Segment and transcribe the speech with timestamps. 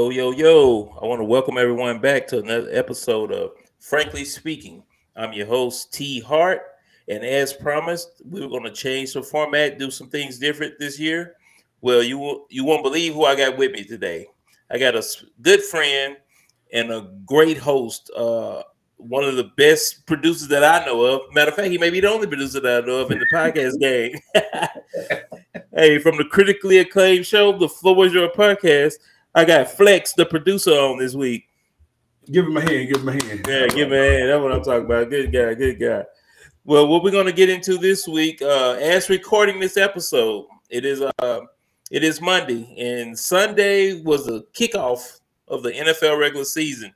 [0.00, 0.98] Yo, yo, yo.
[1.02, 3.50] I want to welcome everyone back to another episode of
[3.80, 4.82] Frankly Speaking.
[5.14, 6.62] I'm your host, T Hart.
[7.06, 10.98] And as promised, we were going to change the format, do some things different this
[10.98, 11.34] year.
[11.82, 14.26] Well, you, you won't believe who I got with me today.
[14.70, 15.06] I got a
[15.42, 16.16] good friend
[16.72, 18.62] and a great host, uh,
[18.96, 21.20] one of the best producers that I know of.
[21.34, 23.26] Matter of fact, he may be the only producer that I know of in the
[23.34, 24.18] podcast game.
[25.76, 28.94] hey, from the critically acclaimed show, The Floor Is Your Podcast,
[29.34, 31.44] I got Flex, the producer, on this week.
[32.30, 32.88] Give him a hand.
[32.88, 33.46] Give him a hand.
[33.48, 34.28] Yeah, give him a hand.
[34.28, 35.10] That's what I'm talking about.
[35.10, 35.54] Good guy.
[35.54, 36.04] Good guy.
[36.64, 40.84] Well, what we're going to get into this week, uh, as recording this episode, it
[40.84, 41.40] is uh,
[41.90, 46.92] it is Monday, and Sunday was the kickoff of the NFL regular season.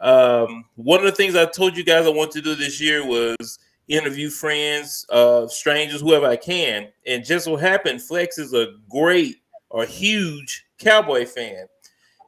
[0.00, 3.06] Um, one of the things I told you guys I want to do this year
[3.06, 3.58] was
[3.88, 6.88] interview friends, uh, strangers, whoever I can.
[7.06, 9.36] And just so happened, Flex is a great
[9.74, 11.66] or huge Cowboy fan.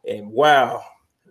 [0.06, 0.82] And wow,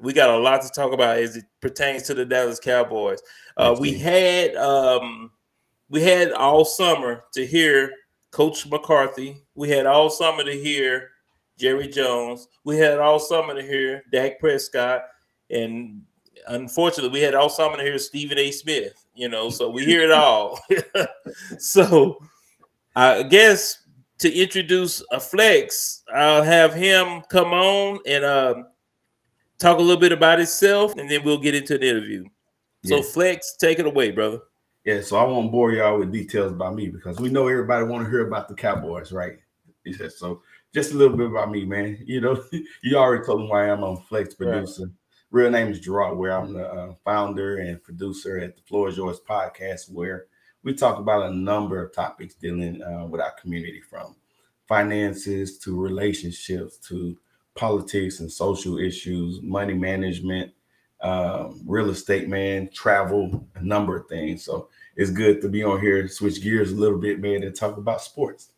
[0.02, 3.20] we got a lot to talk about as it pertains to the Dallas Cowboys.
[3.58, 5.30] Uh, we had um,
[5.90, 7.92] we had all summer to hear
[8.32, 9.44] Coach McCarthy.
[9.56, 11.10] We had all summer to hear
[11.58, 12.48] Jerry Jones.
[12.64, 15.02] We had all summer to hear Dak Prescott,
[15.50, 16.02] and
[16.48, 18.52] unfortunately, we had all summer to hear Stephen A.
[18.52, 19.06] Smith.
[19.16, 20.60] You know, so we hear it all.
[21.60, 22.18] so
[22.96, 23.85] I guess
[24.20, 28.68] to introduce a flex, I'll have him come on and um,
[29.60, 32.26] talk a little bit about himself, and then we'll get into the interview.
[32.86, 34.40] So, Flex, take it away, brother.
[34.86, 38.06] Yeah, so I won't bore y'all with details about me because we know everybody want
[38.06, 39.38] to hear about the Cowboys, right?
[39.88, 40.42] Yeah, so
[40.74, 42.00] just a little bit about me, man.
[42.08, 42.44] You know,
[42.82, 44.86] you already told them why I'm on Flex producer.
[44.86, 44.92] Right.
[45.30, 48.98] Real name is Gerard Where I'm the uh, founder and producer at the Floor is
[48.98, 50.26] Yours podcast, where
[50.66, 54.16] we talk about a number of topics dealing uh, with our community from
[54.68, 57.16] finances to relationships to
[57.54, 60.52] politics and social issues, money management,
[61.02, 64.44] um, real estate, man, travel, a number of things.
[64.44, 67.78] So it's good to be on here, switch gears a little bit, man, and talk
[67.78, 68.50] about sports.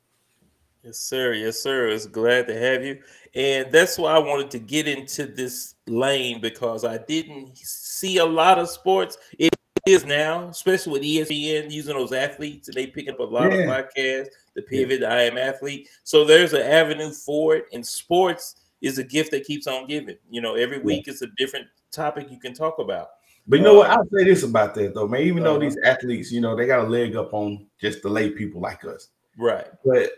[0.83, 1.33] Yes, sir.
[1.33, 1.89] Yes, sir.
[1.89, 3.01] It's glad to have you.
[3.35, 8.25] And that's why I wanted to get into this lane because I didn't see a
[8.25, 9.17] lot of sports.
[9.37, 9.56] It
[9.87, 13.59] is now, especially with ESPN using those athletes, and they pick up a lot yeah.
[13.59, 14.29] of podcasts.
[14.55, 15.13] The pivot, yeah.
[15.13, 15.87] I am athlete.
[16.03, 20.17] So there's an avenue for it, and sports is a gift that keeps on giving.
[20.29, 23.09] You know, every week is a different topic you can talk about.
[23.47, 23.89] But you know uh, what?
[23.91, 25.21] I'll say this about that though, man.
[25.21, 28.09] Even uh, though these athletes, you know, they got a leg up on just the
[28.09, 29.67] lay people like us, right?
[29.85, 30.11] But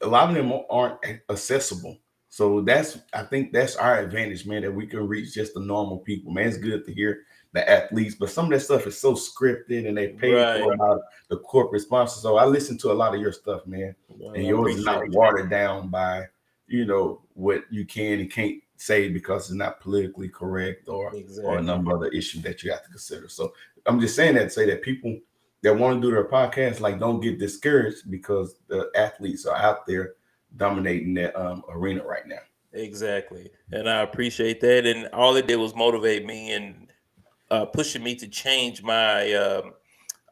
[0.00, 0.98] a lot of them aren't
[1.30, 1.98] accessible.
[2.28, 5.98] So that's I think that's our advantage, man, that we can reach just the normal
[5.98, 6.32] people.
[6.32, 7.20] Man, it's good to hear
[7.54, 10.60] the athletes, but some of that stuff is so scripted and they pay right.
[10.60, 12.20] for about the corporate sponsors.
[12.20, 15.08] So I listen to a lot of your stuff, man, well, and yours is not
[15.10, 16.24] watered down by
[16.66, 21.44] you know what you can and can't say because it's not politically correct or exactly.
[21.44, 23.28] or a number of other issues that you have to consider.
[23.28, 23.52] So
[23.86, 25.16] I'm just saying that to say that people
[25.62, 29.86] that want to do their podcast like don't get discouraged because the athletes are out
[29.86, 30.14] there
[30.56, 32.40] dominating that um, arena right now.
[32.72, 34.86] Exactly, and I appreciate that.
[34.86, 36.83] And all it did was motivate me and
[37.50, 39.32] uh, pushing me to change my.
[39.32, 39.72] Um,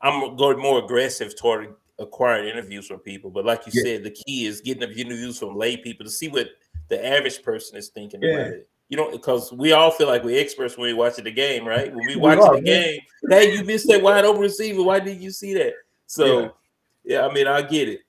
[0.02, 3.30] I'm going more aggressive toward acquiring interviews from people.
[3.30, 3.82] But like you yeah.
[3.82, 6.48] said, the key is getting the interviews from lay people to see what
[6.88, 8.30] the average person is thinking yeah.
[8.30, 8.68] about it.
[8.88, 11.94] You know, because we all feel like we're experts when we watching the game, right?
[11.94, 13.00] When we watch the game,
[13.30, 14.82] hey, you missed that wide open receiver.
[14.82, 15.72] Why didn't you see that?
[16.06, 16.48] So, yeah,
[17.04, 18.00] yeah I mean, I get it.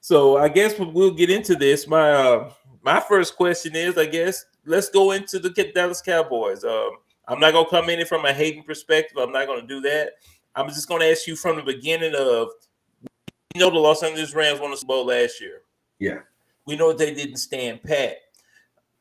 [0.00, 1.86] So I guess we'll get into this.
[1.86, 2.50] My uh,
[2.82, 6.64] my first question is, I guess, let's go into the Dallas Cowboys.
[6.64, 6.90] Um,
[7.32, 9.16] I'm not gonna come in it from a hating perspective.
[9.16, 10.12] I'm not gonna do that.
[10.54, 12.48] I'm just gonna ask you from the beginning of
[13.54, 15.62] you know the Los Angeles Rams won the Super Bowl last year.
[15.98, 16.18] Yeah.
[16.66, 18.18] We know they didn't stand pat.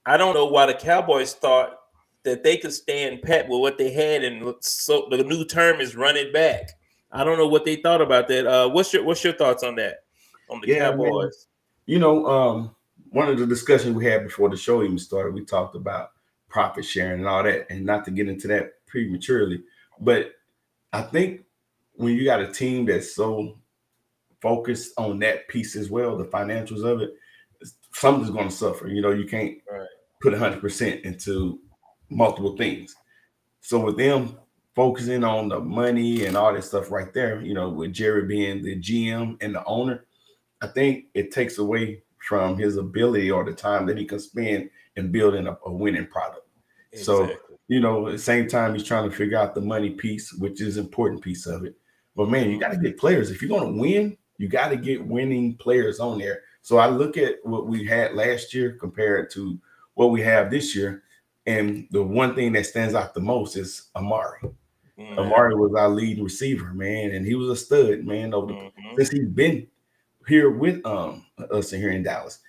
[0.06, 1.78] I don't know why the Cowboys thought
[2.24, 5.98] that they could stand pat with what they had, and so the new term is
[5.98, 6.72] running back.
[7.12, 8.48] I don't know what they thought about that.
[8.48, 10.06] Uh, what's your what's your thoughts on that?
[10.50, 11.48] On the yeah, Cowboys?
[11.86, 12.76] You know, um,
[13.10, 16.12] one of the discussions we had before the show even started, we talked about
[16.52, 19.64] profit sharing and all that, and not to get into that prematurely,
[20.00, 20.34] but
[20.94, 21.42] I think
[21.94, 23.58] when you got a team that's so
[24.42, 27.14] focused on that piece as well, the financials of it,
[27.94, 28.88] something's going to suffer.
[28.88, 29.88] You know, you can't right.
[30.22, 31.60] put 100% into
[32.10, 32.96] multiple things.
[33.62, 34.38] So with them
[34.76, 38.64] focusing on the money and all that stuff right there, you know, with Jerry being
[38.64, 40.06] the GM and the owner,
[40.62, 44.70] I think it takes away from his ability or the time that he can spend
[44.96, 46.48] in building a, a winning product.
[46.92, 47.04] Exactly.
[47.28, 50.34] So, you know, at the same time, he's trying to figure out the money piece,
[50.34, 51.76] which is important piece of it.
[52.16, 53.32] But man, you got to get players.
[53.32, 56.42] If you're going to win, you got to get winning players on there.
[56.62, 59.58] So I look at what we had last year compared to
[59.94, 61.04] what we have this year.
[61.46, 64.40] And the one thing that stands out the most is Amari.
[65.00, 65.18] Mhm.
[65.18, 68.34] Amari was our lead receiver, man, and he was a stud, man.
[68.34, 68.96] Over the, Mhm.
[68.98, 69.68] since he's been
[70.28, 72.40] here with um us here in Dallas,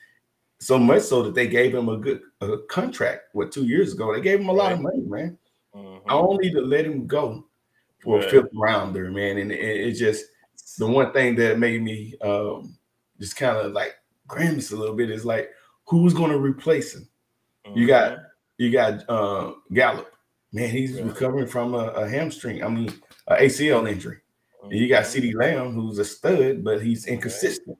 [0.62, 3.22] so much so that they gave him a good a contract.
[3.32, 4.14] What two years ago?
[4.14, 5.38] They gave him a lot of money, man.
[5.74, 6.00] Mhm.
[6.08, 7.46] Only to let him go
[8.02, 9.38] for a fifth rounder, man.
[9.38, 10.24] And it, it's just
[10.78, 12.76] the one thing that made me um
[13.20, 13.94] just kind of like
[14.28, 15.50] grimace a little bit is like
[15.86, 17.08] who's going to replace him?
[17.74, 18.24] You got Mhm.
[18.58, 20.12] you got uh Gallup,
[20.52, 20.70] man.
[20.70, 21.04] He's Yeah.
[21.06, 22.62] recovering from a, a hamstring.
[22.62, 22.92] I mean,
[23.26, 24.18] a ACL injury.
[24.62, 25.32] And you got Mhm.
[25.32, 27.78] CeeDee Lamb, who's a stud, but he's inconsistent.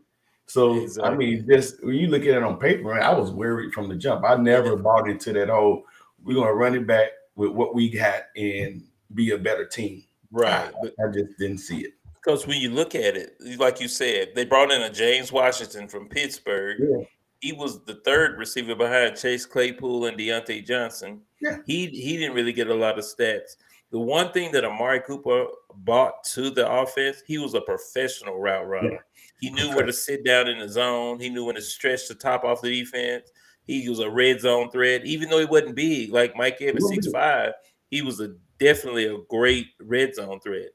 [0.52, 3.88] So I mean, just when you look at it on paper, I was worried from
[3.88, 4.25] the jump.
[4.25, 5.84] I never bought into that whole
[6.25, 8.82] we're gonna run it back with what we got and
[9.14, 10.04] be a better team.
[10.31, 10.70] right.
[10.82, 11.94] But I just didn't see it.
[12.22, 15.88] because when you look at it, like you said, they brought in a James Washington
[15.88, 16.78] from Pittsburgh.
[16.81, 17.04] Yeah.
[17.40, 21.22] He was the third receiver behind Chase Claypool and Diontae Johnson.
[21.40, 21.56] Yeah.
[21.66, 23.56] He he didn't really get a lot of stats.
[23.90, 25.46] The one thing that Amari Cooper
[25.84, 29.04] brought to the offense, he was a professional route runner.
[29.43, 31.19] He knew where to sit down in the zone.
[31.19, 33.29] He knew when to stretch the top off the defense.
[33.67, 37.09] He was a red zone threat, even though he wasn't big like Mike Evans, six
[37.09, 37.53] five.
[37.91, 40.69] He was a definitely a great red zone threat.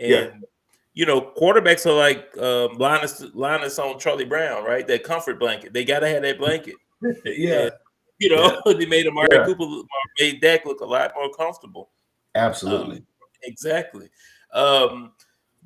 [0.00, 0.30] And Yeah.
[0.94, 4.86] you know, quarterbacks are like um, Linus Linus on Charlie Brown, right?
[4.86, 5.74] That comfort blanket.
[5.74, 6.76] They gotta have that blanket.
[7.26, 7.68] yeah,
[8.18, 9.44] You know, they made Amari Yeah.
[9.44, 9.86] Cooper look-
[10.18, 11.90] made Dak look a lot more comfortable.
[12.34, 13.02] absolutely.
[13.42, 14.08] Exactly.
[14.54, 15.12] Um,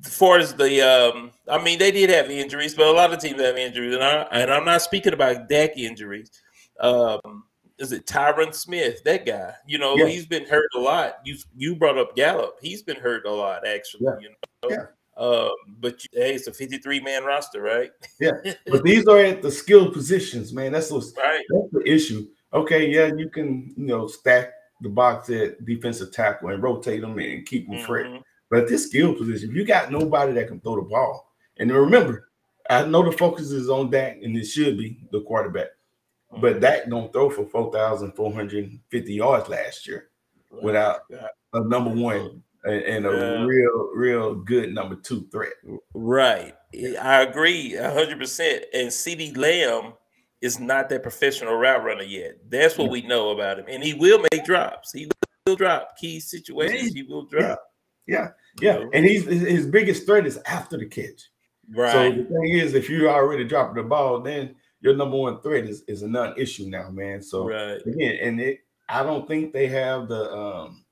[0.05, 3.19] as far as the, um, I mean, they did have injuries, but a lot of
[3.19, 6.31] teams have injuries, and, I, and I'm not speaking about Dak injuries.
[6.79, 7.43] Um,
[7.77, 9.03] is it Tyron Smith?
[9.03, 10.07] That guy, you know, Yeah.
[10.07, 11.19] he's been hurt a lot.
[11.25, 14.05] You you brought up Gallup; he's been hurt a lot, actually.
[14.05, 14.19] Yeah.
[14.21, 14.85] You know, Yeah.
[15.17, 17.91] Um, but hey, it's a 53 man roster, right?
[18.21, 18.31] yeah.
[18.67, 20.71] but these are at the skill positions, man.
[20.71, 21.43] That's what's right.
[21.49, 22.27] that's the issue.
[22.53, 27.17] Okay, yeah, you can you know stack the box at defensive tackle and rotate them
[27.19, 28.07] and keep them fresh.
[28.49, 28.55] Mhm.
[28.57, 31.71] But at this skill position, if you got nobody that can throw the ball, and
[31.71, 32.29] remember,
[32.69, 35.69] I know the focus is on Dak, and it should be the quarterback.
[36.39, 40.09] But Dak don't throw for four thousand four hundred fifty yards last year
[40.61, 41.01] without
[41.53, 43.45] a number one and, a Yeah.
[43.45, 45.53] real, real good number two threat.
[45.95, 46.53] Right.
[47.01, 48.65] I agree a hundred percent.
[48.73, 49.93] And CeeDee Lamb
[50.41, 52.37] is not that professional route runner yet.
[52.47, 53.65] That's what we know about him.
[53.67, 54.91] And he will make drops.
[54.93, 55.09] He
[55.47, 56.93] will drop key situations.
[56.93, 57.59] He will drop.
[58.09, 58.29] Yeah,
[58.59, 58.85] yeah.
[58.93, 61.29] And he's his his biggest threat is after the catch.
[61.73, 61.91] Right.
[61.91, 65.65] So the thing is, if you already dropping the ball, then your number one threat
[65.65, 67.21] is, is a non-issue now, man.
[67.21, 67.79] So right.
[67.85, 68.59] again, and it
[68.89, 70.83] I don't think they have the um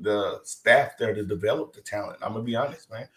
[0.00, 2.18] the staff there to develop the talent.
[2.22, 3.08] I'm gonna be honest, man.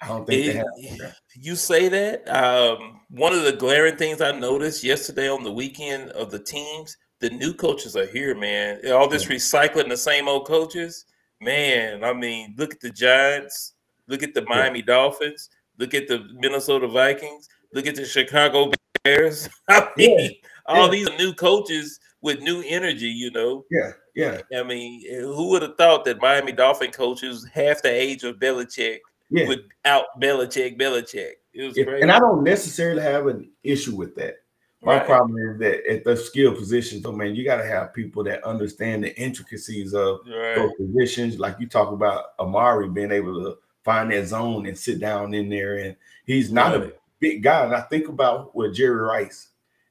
[0.00, 1.16] I don't think they It- have.
[1.34, 2.28] you say that.
[2.28, 6.96] Um, one of the glaring things I noticed yesterday on the weekend of the teams,
[7.20, 8.80] the new coaches are here, man.
[8.92, 11.04] All this recycling the same old coaches,
[11.40, 12.04] man.
[12.04, 13.74] I mean, look at the Giants,
[14.06, 18.70] look at the Miami Dolphins, look at the Minnesota Vikings, look at the Chicago
[19.04, 19.48] Bears.
[19.68, 20.34] I mean,
[20.66, 20.90] all yeah.
[20.90, 23.64] these new coaches with new energy, you know.
[23.70, 28.24] Yeah, yeah, I mean, who would have thought that Miami Dolphin coaches half the age
[28.24, 28.98] of Belichick
[29.30, 29.46] yeah.
[29.46, 31.32] would out Belichick, Belichick.
[31.54, 32.02] It was Yeah, crazy.
[32.02, 34.36] And I don't necessarily have an issue with that.
[34.82, 35.06] My Right.
[35.06, 38.44] problem is that at the skill positions, oh man, you got to have people that
[38.44, 40.54] understand the intricacies of Right.
[40.54, 41.38] those positions.
[41.38, 45.48] Like you talk about Amari being able to find that zone and sit down in
[45.48, 47.64] there, and he's not a big guy.
[47.64, 49.48] And I think about what Jerry Rice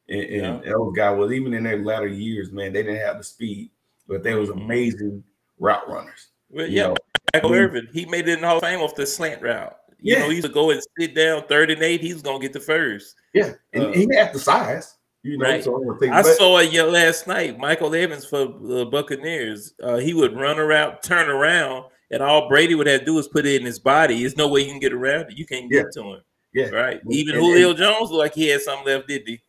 [0.08, 0.72] and, and Yeah.
[0.72, 3.72] those guys was even in their latter years, man, they didn't have the speed,
[4.08, 4.64] but they was Mhm.
[4.64, 5.24] amazing
[5.60, 6.28] route runners.
[6.50, 6.96] Well, yeah, know.
[7.34, 7.54] Michael.
[7.54, 9.78] Irvin, he made it in the Hall of Fame off the slant route.
[10.00, 10.20] You Yeah.
[10.22, 12.02] know, he used to go and sit down third and eight.
[12.02, 13.16] He's gonna get the first.
[13.34, 15.46] Yeah, and Uh, he had the size, you know.
[15.46, 15.64] right.
[15.64, 17.58] So I saw it yeah, last night.
[17.58, 19.74] Michael Evans for the Buccaneers.
[19.82, 23.28] Uh, he would run around, turn around, and all Brady would have to do is
[23.28, 24.20] put it in his body.
[24.20, 25.38] There's no way you can get around it.
[25.38, 26.22] You can't get to him.
[26.54, 27.02] yeah, Right.
[27.04, 29.42] And- Even and- Julio Jones looked like he had something left, did he?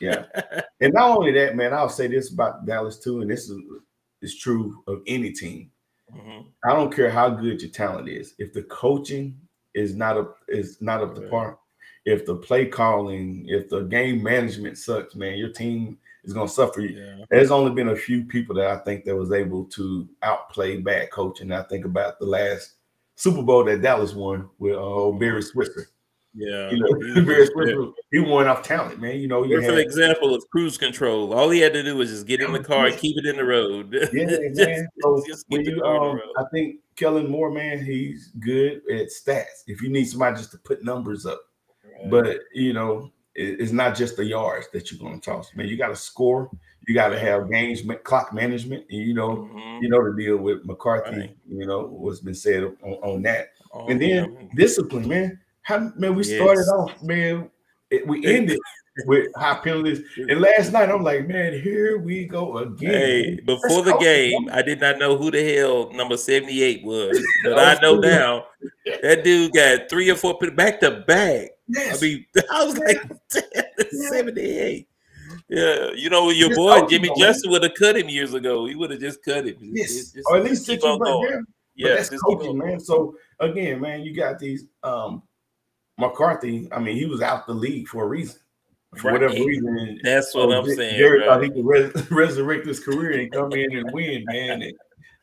[0.00, 0.24] Yeah.
[0.80, 3.58] and not only that, man, I'll say this about Dallas too, and this is,
[4.20, 5.70] is true of any team.
[6.12, 6.46] Mhm.
[6.64, 8.34] I don't care how good your talent is.
[8.38, 9.40] If the coaching
[9.74, 11.58] is not up is not up to par,
[12.04, 16.82] if the play calling, if the game management sucks, man, your team is gonna suffer.
[16.82, 17.24] Yeah.
[17.30, 21.10] There's only been a few people that I think that was able to outplay bad
[21.10, 21.52] coaching.
[21.52, 22.74] I think about the last
[23.16, 25.88] Super Bowl that Dallas won with uh, Barry Switzer.
[26.34, 26.70] Yeah.
[26.70, 29.18] You know, Barry Switzer, he won off talent, man.
[29.18, 31.34] You know, you Perfect had example of cruise control.
[31.34, 33.36] All he had to do was just get in the car and keep it in
[33.36, 33.92] the road.
[34.12, 34.88] Yeah, Just- man.
[35.02, 36.20] So just when you, um.
[36.38, 39.64] I think Kellen Moore, man, he's good at stats.
[39.66, 41.40] If you need somebody just to put numbers up,
[41.84, 42.10] Right.
[42.10, 45.54] but you know, it's not just the yards that you're going to toss.
[45.54, 46.50] Man, you got to score.
[46.86, 49.82] You got to have games clock management, and you know, mm-hmm.
[49.82, 51.16] you know the deal with McCarthy.
[51.16, 51.36] Right.
[51.48, 55.40] You know what's been said on, on that, oh, and then discipline, man.
[55.62, 56.40] How man, we yes.
[56.40, 57.50] started off, man.
[57.90, 58.58] It, we ended
[59.06, 60.02] with high penalties.
[60.16, 62.90] And last night, I'm like, man, here we go again.
[62.90, 67.58] Hey, before the game, I did not know who the hell number 78 was, but
[67.58, 68.46] I know now
[69.02, 71.50] that dude got three or four back to back.
[71.68, 72.02] Yes.
[72.02, 73.02] I mean, I was like,
[73.90, 74.88] 78.
[75.48, 78.66] Yeah, you know, your boy Jimmy Johnson would have cut him years ago.
[78.66, 79.56] He would have just cut him.
[79.60, 81.44] Yes, just, or at least keep on going.
[81.74, 82.80] Yeah, that's coaching, man.
[82.80, 85.22] So again, man, you got these um
[85.98, 86.68] McCarthy.
[86.72, 88.40] I mean, he was out the league for a reason
[88.96, 89.20] for right.
[89.20, 90.00] whatever reason.
[90.02, 90.98] That's what oh, I'm saying.
[90.98, 94.62] Jerry thought he could res- resurrect his career and come in and win, man.
[94.62, 94.72] And,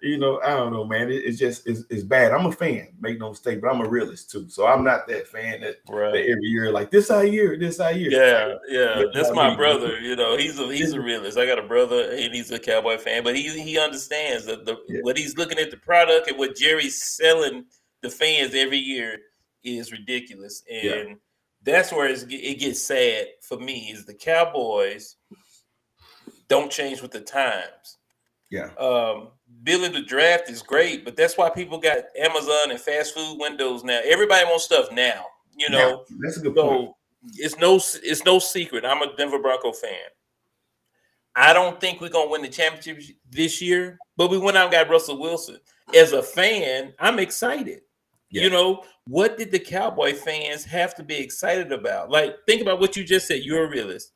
[0.01, 1.11] you know, I don't know, man.
[1.11, 2.31] It, it's just it's, it's, bad.
[2.31, 4.49] I'm a fan, make no mistake, but I'm a realist too.
[4.49, 6.13] So I'm not that fan that, right.
[6.13, 8.09] that every year like this our year, this our year.
[8.11, 9.03] Yeah, yeah.
[9.13, 9.99] That's my brother.
[9.99, 11.37] You know, he's a he's a realist.
[11.37, 14.77] I got a brother and he's a cowboy fan, but he he understands that the
[14.87, 15.01] yeah.
[15.01, 17.65] what he's looking at the product and what Jerry's selling
[18.01, 19.19] the fans every year
[19.63, 20.63] is ridiculous.
[20.69, 21.15] And yeah
[21.63, 25.17] that's where it gets sad for me is the Cowboys
[26.47, 27.97] don't change with the times.
[28.49, 28.73] Yeah.
[28.79, 29.29] Um,
[29.63, 33.83] building the draft is great, but that's why people got Amazon and fast food windows
[33.83, 33.99] now.
[34.03, 35.25] Everybody wants stuff now.
[35.55, 36.91] You know, yeah, that's a good so point.
[37.35, 38.85] It's no, it's no secret.
[38.85, 39.91] I'm a Denver Bronco fan.
[41.35, 44.71] I don't think we're gonna win the championship this year, but we went out and
[44.71, 45.57] got Russell Wilson.
[45.93, 47.81] As a fan, I'm excited.
[48.31, 48.43] Yeah.
[48.43, 52.11] You know, what did the Cowboy fans have to be excited about?
[52.11, 53.43] Like, think about what you just said.
[53.43, 54.11] You're a realist.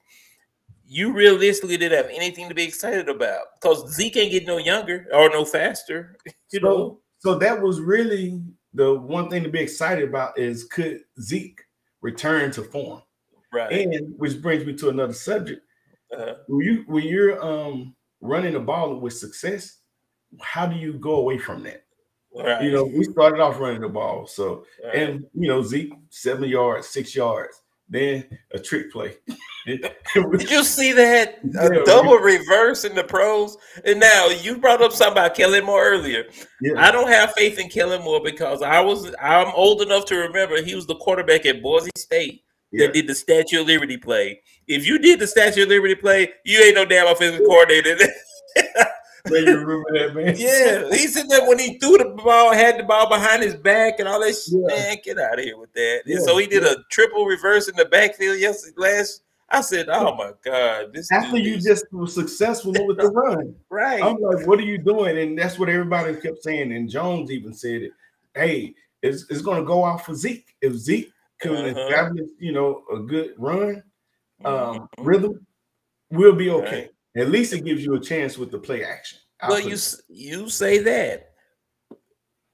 [0.85, 5.07] You realistically didn't have anything to be excited about because Zeke ain't get no younger
[5.13, 6.17] or no faster.
[6.51, 6.99] You so, know.
[7.17, 8.39] So that was really
[8.75, 11.61] the one thing to be excited about is could Zeke
[12.01, 13.01] return to form?
[13.51, 13.87] Right.
[13.87, 15.61] And which brings me to another subject.
[16.15, 16.35] Uh-huh.
[16.47, 19.79] When you when you're um running the ball with success,
[20.41, 21.85] how do you go away from that?
[22.35, 22.63] Right.
[22.63, 24.25] You know, we started off running the ball.
[24.25, 24.95] So, right.
[24.95, 29.15] and you know, Zeke, seven yards, six yards, then a trick play.
[29.65, 31.39] Did you see that?
[31.43, 33.57] Yeah, double reverse in the pros.
[33.85, 36.25] And now you brought up something about Kellen Moore earlier.
[36.61, 36.73] Yeah.
[36.77, 40.61] I don't have faith in Kellen Moore because I was I'm old enough to remember
[40.61, 44.41] he was the quarterback at Boise State that did the Statue of Liberty play.
[44.67, 47.97] If you did the Statue of Liberty play, you ain't no damn offensive coordinator.
[49.29, 50.35] Man, you remember that, man?
[50.37, 53.99] Yeah, he said that when he threw the ball, had the ball behind his back
[53.99, 54.53] and all that shit.
[54.53, 54.75] Yeah.
[54.75, 56.03] Man, get out of here with that.
[56.05, 56.73] Yeah, and so he did yeah.
[56.73, 59.21] a triple reverse in the backfield yesterday last.
[59.49, 61.63] I said, "Oh my god!" This after you is...
[61.63, 64.03] just were successful with the run, right?
[64.03, 66.73] I'm like, "What are you doing?" And that's what everybody kept saying.
[66.73, 67.91] And Jones even said it.
[68.33, 71.79] Hey, it's, it's going to go off for Zeke if Zeke can uh-huh.
[71.79, 73.83] establish, you know, a good run
[74.45, 75.03] um, mm-hmm.
[75.03, 75.45] rhythm.
[76.09, 76.81] We'll be okay.
[76.81, 76.92] Right.
[77.15, 79.19] At least it gives you a chance with the play action.
[79.47, 79.77] well, you
[80.09, 81.29] you say that.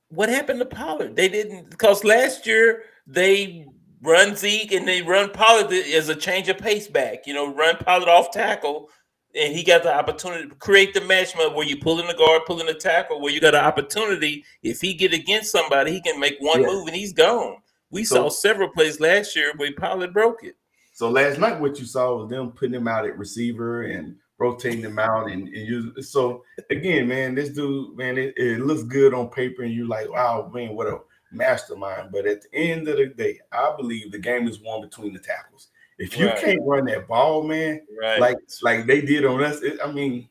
[0.10, 1.16] What happened to Pollard?
[1.16, 3.68] They didn't because last year they
[4.01, 7.28] run Zeke and they run Pollard as a change of pace back.
[7.28, 8.89] You know, run Pollard off tackle,
[9.36, 12.42] and he got the opportunity to create the matchup where you pull in the guard,
[12.46, 14.44] pull in the tackle, where you got an opportunity.
[14.63, 16.68] If he get against somebody, he can make one yeah.
[16.68, 17.58] move and he's gone.
[17.92, 20.56] We so, saw several plays last year where Pollard broke it.
[20.94, 24.81] So last night, what you saw was them putting him out at receiver and rotating
[24.81, 29.13] them out and, and use so again man this dude man it, it, looks good
[29.13, 30.98] on paper and you're like wow man what a
[31.31, 32.10] mastermind.
[32.12, 35.19] But at the end of the day i believe the game is won between the
[35.19, 35.67] tackles.
[35.98, 36.39] If you right.
[36.39, 38.19] can't run that ball man right.
[38.19, 40.29] like like they did on us it, i mean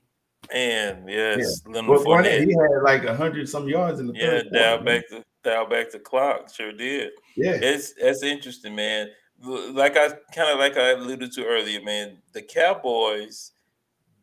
[0.50, 1.83] and yes yeah.
[1.83, 5.69] well, he had like a hundred some yards in the yeah dial back to dial
[5.69, 7.11] back the clock sure did.
[7.37, 7.59] Yeah.
[7.61, 9.09] It's that's interesting man.
[9.43, 13.53] Like i kind of like i alluded to earlier man the cowboys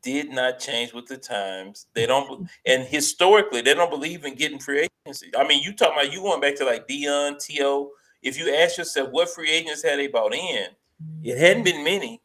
[0.06, 1.88] did not change with the times.
[1.96, 2.28] They mm-hmm.
[2.28, 5.32] don't, and historically, they don't believe in getting free agency.
[5.36, 7.92] I mean, you talking about you going back to like Dion, T.O.
[8.22, 10.68] If you ask yourself what free agents had they bought in,
[11.04, 11.26] mm-hmm.
[11.26, 12.22] it hadn't been many.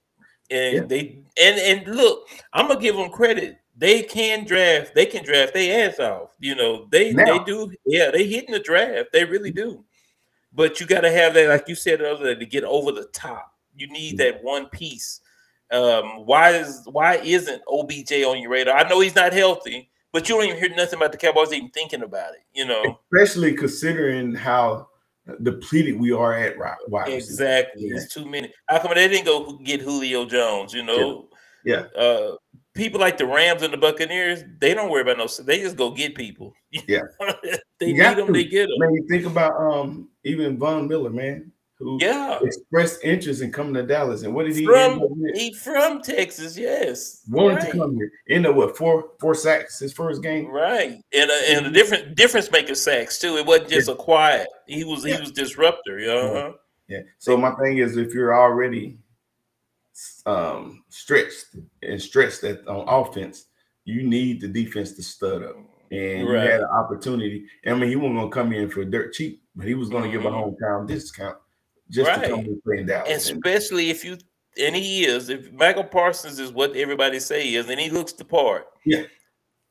[0.50, 0.82] And yeah.
[0.82, 3.58] they and and look, I'm gonna give them credit.
[3.76, 4.94] They can draft.
[4.94, 6.34] They can draft their ass off.
[6.38, 7.38] You know, they now.
[7.38, 7.72] they do.
[7.86, 9.10] Yeah, they hitting the draft.
[9.12, 9.84] They really do.
[10.52, 13.54] But you got to have that, like you said earlier, to get over the top.
[13.76, 15.20] You need that one piece
[15.72, 18.76] um, why is why isn't OBJ on your radar?
[18.76, 21.70] I know he's not healthy, but you don't even hear nothing about the Cowboys even
[21.70, 22.40] thinking about it.
[22.52, 24.88] You know, especially considering how
[25.42, 26.56] depleted we are at
[26.88, 27.96] wide Exactly, yeah.
[27.96, 28.52] it's too many.
[28.68, 30.72] How come they didn't go get Julio Jones?
[30.74, 31.28] You know,
[31.64, 31.84] yeah.
[31.94, 32.00] yeah.
[32.00, 32.36] Uh,
[32.74, 35.26] people like the Rams and the Buccaneers, they don't worry about no.
[35.44, 36.52] They just go get people.
[36.86, 37.00] Yeah,
[37.80, 38.28] they you need them.
[38.28, 38.32] To.
[38.32, 38.78] They get them.
[38.78, 41.50] Man, you think about um even Von Miller, man.
[41.80, 42.38] Who Yeah.
[42.42, 44.22] expressed interest in coming to Dallas.
[44.22, 45.34] And what did he From with?
[45.34, 47.22] he from Texas, yes.
[47.28, 47.70] Wanted right.
[47.72, 48.12] to come here.
[48.28, 50.46] End up what four four sacks his first game.
[50.46, 53.36] Right, and a, and a different difference maker sacks too.
[53.38, 54.46] It wasn't just a quiet.
[54.66, 55.98] He was he was disruptor.
[55.98, 56.54] You know?
[56.86, 57.00] Yeah.
[57.18, 58.98] So my thing is, if you're already
[60.26, 63.46] um, stretched and stressed at on offense,
[63.84, 65.56] you need the defense to stud up.
[65.90, 66.48] And you Right.
[66.50, 67.46] had an opportunity.
[67.66, 70.04] I mean, he wasn't going to come in for dirt cheap, but he was going
[70.04, 70.56] to give a Mhm.
[70.60, 71.36] hometown discount
[71.90, 72.46] just to come Right.
[72.46, 73.28] and play in Dallas.
[73.30, 74.16] Especially if you
[74.60, 78.12] and he is if Micah Parsons is what everybody say he is, and he looks
[78.12, 78.66] the part.
[78.84, 79.04] Yeah.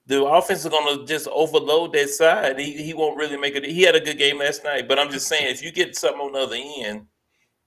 [0.06, 2.58] The offense is gonna just overload that side.
[2.60, 3.66] He he won't really make it.
[3.66, 6.20] He had a good game last night, but I'm just saying if you get something
[6.22, 7.06] on the other end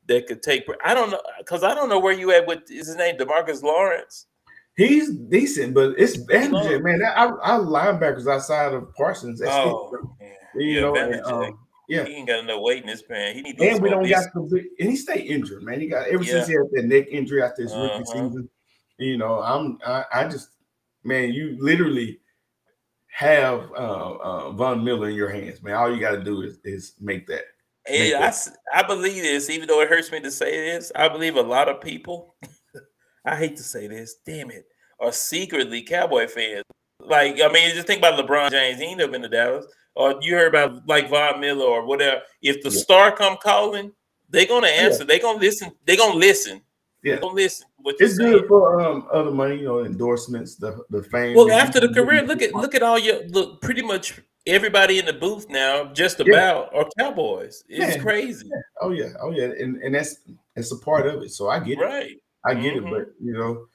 [0.06, 2.88] that could take, I don't know because I don't know where you at with is
[2.88, 4.26] his name Demarcus Lawrence.
[4.74, 6.16] He's decent, but it's.
[6.16, 7.02] Vander Esch, man.
[7.14, 10.32] Our, our linebackers outside of Parsons, that's Oh, man.
[10.56, 11.58] you yeah, know,
[11.88, 12.04] yeah.
[12.04, 13.34] he ain't got enough weight in his man.
[13.34, 15.80] He need to And we don't got the and he stay injured, man.
[15.80, 18.04] He got ever since he had that neck injury after his rookie Uh-huh.
[18.28, 18.48] season.
[18.98, 20.50] You know, I'm I, I just
[21.04, 22.20] man, you literally
[23.08, 25.74] have uh, uh, Von Miller in your hands, man.
[25.74, 27.42] All you got to do is is make that.
[27.88, 31.08] Make I, that- I believe this, even though it hurts me to say this, I
[31.08, 32.36] believe a lot of people,
[33.26, 34.66] I hate to say this, damn it,
[35.00, 36.62] are secretly Cowboy fans.
[37.00, 38.78] Like, I mean, just think about LeBron James.
[38.80, 39.66] He ended up in the Dallas.
[39.94, 42.22] Or you heard about like Von Miller or whatever.
[42.40, 42.80] If the Yeah.
[42.82, 43.92] star come calling,
[44.30, 45.04] they're gonna answer.
[45.04, 45.72] They're gonna listen.
[45.86, 46.62] They're gonna listen.
[47.02, 47.16] Yeah.
[47.16, 47.66] Gonna listen.
[47.84, 48.32] It's saying.
[48.32, 51.36] good for um other money, you know, endorsements, the the fame.
[51.36, 53.60] Well, after the career, look at look at all your look.
[53.60, 56.32] Pretty much everybody in the booth now, just Yeah.
[56.32, 57.62] about, are Cowboys.
[57.68, 58.02] It's Yeah.
[58.02, 58.50] crazy,
[58.80, 60.16] Oh yeah, oh yeah, and and that's
[60.56, 61.30] that's a part of it.
[61.32, 61.82] So I get it.
[61.82, 62.16] right?
[62.44, 62.76] I get Mhm.
[62.86, 63.66] it, but you know,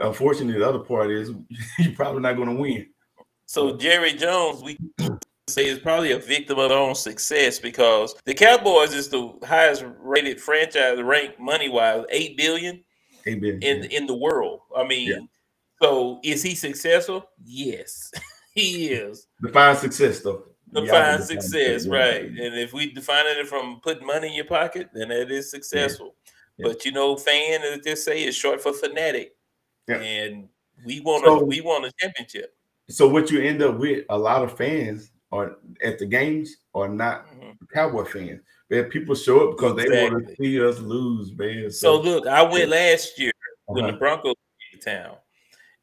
[0.00, 1.32] unfortunately, the other part is
[1.78, 2.86] you're probably not going to win.
[3.46, 4.76] So Jerry Jones, we
[5.48, 9.84] say is probably a victim of their own success because the Cowboys is the highest
[10.00, 12.82] rated franchise ranked money wise, eight billion
[13.24, 14.60] Hey, Ben, in in the world.
[14.76, 15.18] I mean, Yeah.
[15.82, 17.28] so is he successful?
[17.44, 18.10] Yes,
[18.54, 19.26] he is.
[19.42, 20.44] define success though.
[20.72, 21.94] Define success, yeah.
[21.96, 22.24] right?
[22.24, 26.14] And if we define it from putting money in your pocket, then it is successful.
[26.58, 26.68] Yeah.
[26.68, 29.34] But you know, fan as they say is short for fanatic,
[29.88, 29.96] Yeah.
[29.96, 30.48] and
[30.84, 32.54] we want So- to we want a championship.
[32.90, 36.88] So what you end up with, a lot of fans are at the games are
[36.88, 37.56] not Mhm.
[37.72, 38.40] Cowboy fans.
[38.70, 41.70] Man, people show up because they want to see us lose, man.
[41.70, 43.32] So look, I went last year
[43.66, 43.92] when uh-huh.
[43.92, 44.34] the Broncos
[44.70, 45.16] came to town,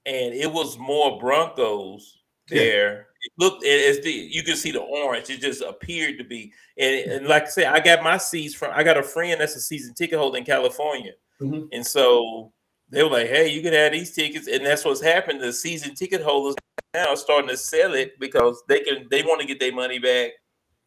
[0.05, 2.59] and it was more Broncos Yeah.
[2.59, 3.07] there.
[3.21, 5.29] It looked as the you can see the orange.
[5.29, 8.71] It just appeared to be, and, and like I said, I got my seats from.
[8.73, 11.69] I got a friend that's a season ticket holder in California, Mhm.
[11.71, 12.51] and so
[12.89, 15.41] they were like, "Hey, you can have these tickets," and that's what's happened.
[15.41, 16.55] The season ticket holders
[16.93, 19.07] now are starting to sell it because they can.
[19.09, 20.31] They want to get their money back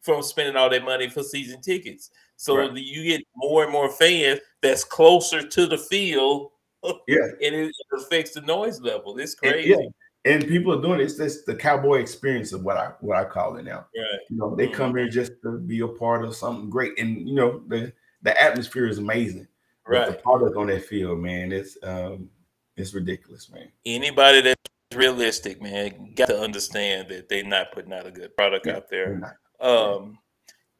[0.01, 2.09] from spending all their money for season tickets.
[2.37, 2.73] So Right.
[2.73, 6.51] you get more and more fans that's closer to the field,
[7.07, 9.17] yeah, and it affects the noise level.
[9.19, 9.87] It's And- crazy, yeah.
[10.25, 11.03] And people are doing it.
[11.03, 13.87] It's this the cowboy experience of what I what I call it now.
[13.97, 14.19] right?
[14.29, 14.75] You know, they mm-hmm.
[14.75, 18.41] come here just to be a part of something great, and you know the the
[18.41, 19.47] atmosphere is amazing.
[19.89, 20.07] Right.
[20.07, 22.29] the product on that field, man, it's um
[22.77, 23.69] it's ridiculous, man.
[23.85, 24.61] Anybody that's
[24.95, 28.89] realistic, man, got to understand that they're not putting out a good product Yeah, out
[28.89, 29.37] there.
[29.59, 30.17] Um,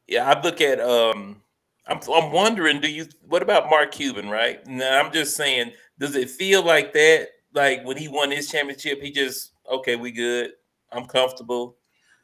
[0.06, 0.80] yeah, I look at.
[0.80, 1.42] Um,
[1.86, 3.06] I'm I'm wondering, do you?
[3.26, 4.28] What about Mark Cuban?
[4.28, 7.28] Right now, I'm just saying, does it feel like that?
[7.52, 10.52] Like when he won his championship, he just okay, we good.
[10.92, 11.76] I'm comfortable.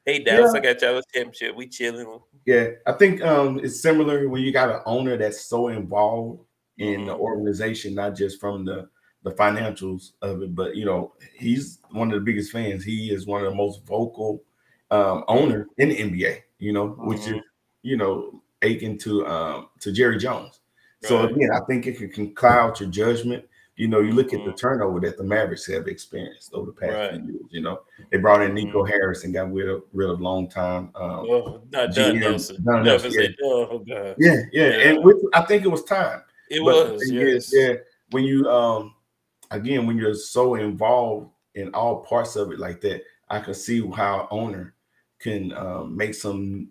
[0.05, 0.61] Hey Dallas, Yeah.
[0.61, 1.57] I got y'all a championship.
[1.57, 2.21] We chilling.
[2.45, 6.46] Yeah, I think um it's similar when you got an owner that's so involved
[6.79, 7.19] in the Mhm.
[7.21, 8.89] organization, not just from the
[9.23, 12.85] the financials of it, but you know, he's one of the biggest fans.
[12.85, 14.43] He is one of the most vocal
[14.93, 17.43] um owner in the NBA, you know, which is Mhm.
[17.83, 20.61] you know, akin to um to Jerry Jones.
[21.03, 23.45] So again, I think it can, cloud your judgment.
[23.77, 24.57] You know, you look at the Mhm.
[24.57, 27.11] turnover that the Mavericks have experienced over the past Right.
[27.21, 27.43] few years.
[27.51, 28.89] You know, they brought in Nico Mhm.
[28.91, 32.65] Harris and got rid of rid of long time um, Oh, not GM, Don Nelson.
[32.65, 34.89] Don Never Nelson, said, oh god, yeah, yeah, Yeah.
[34.91, 36.23] and which I think it was time.
[36.51, 37.11] It But was.
[37.11, 37.53] Yes.
[37.53, 37.75] is, yeah,
[38.11, 38.95] when you um
[39.51, 43.81] again when you're so involved in all parts of it like that, I can see
[43.91, 44.75] how owner
[45.19, 46.69] can um, make some.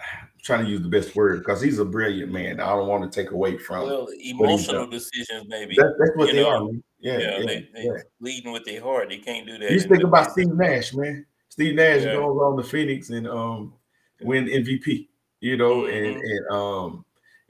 [0.00, 2.60] I'm trying to use the best word because he's a brilliant man.
[2.60, 3.86] I don't want to take away from.
[3.86, 5.74] Well, emotional decisions, maybe.
[5.76, 6.70] that, that's what you they know, are.
[7.00, 8.02] Yeah, yeah, yeah, they, they yeah.
[8.20, 9.08] leading with their heart.
[9.08, 9.70] They can't do that.
[9.70, 10.32] You think about.
[10.32, 11.24] Steve Nash, man.
[11.48, 12.14] Steve Nash Yeah.
[12.14, 13.72] goes on the Phoenix and um
[14.20, 15.08] win MVP,
[15.40, 16.20] you know, and Mhm.
[16.22, 17.04] and um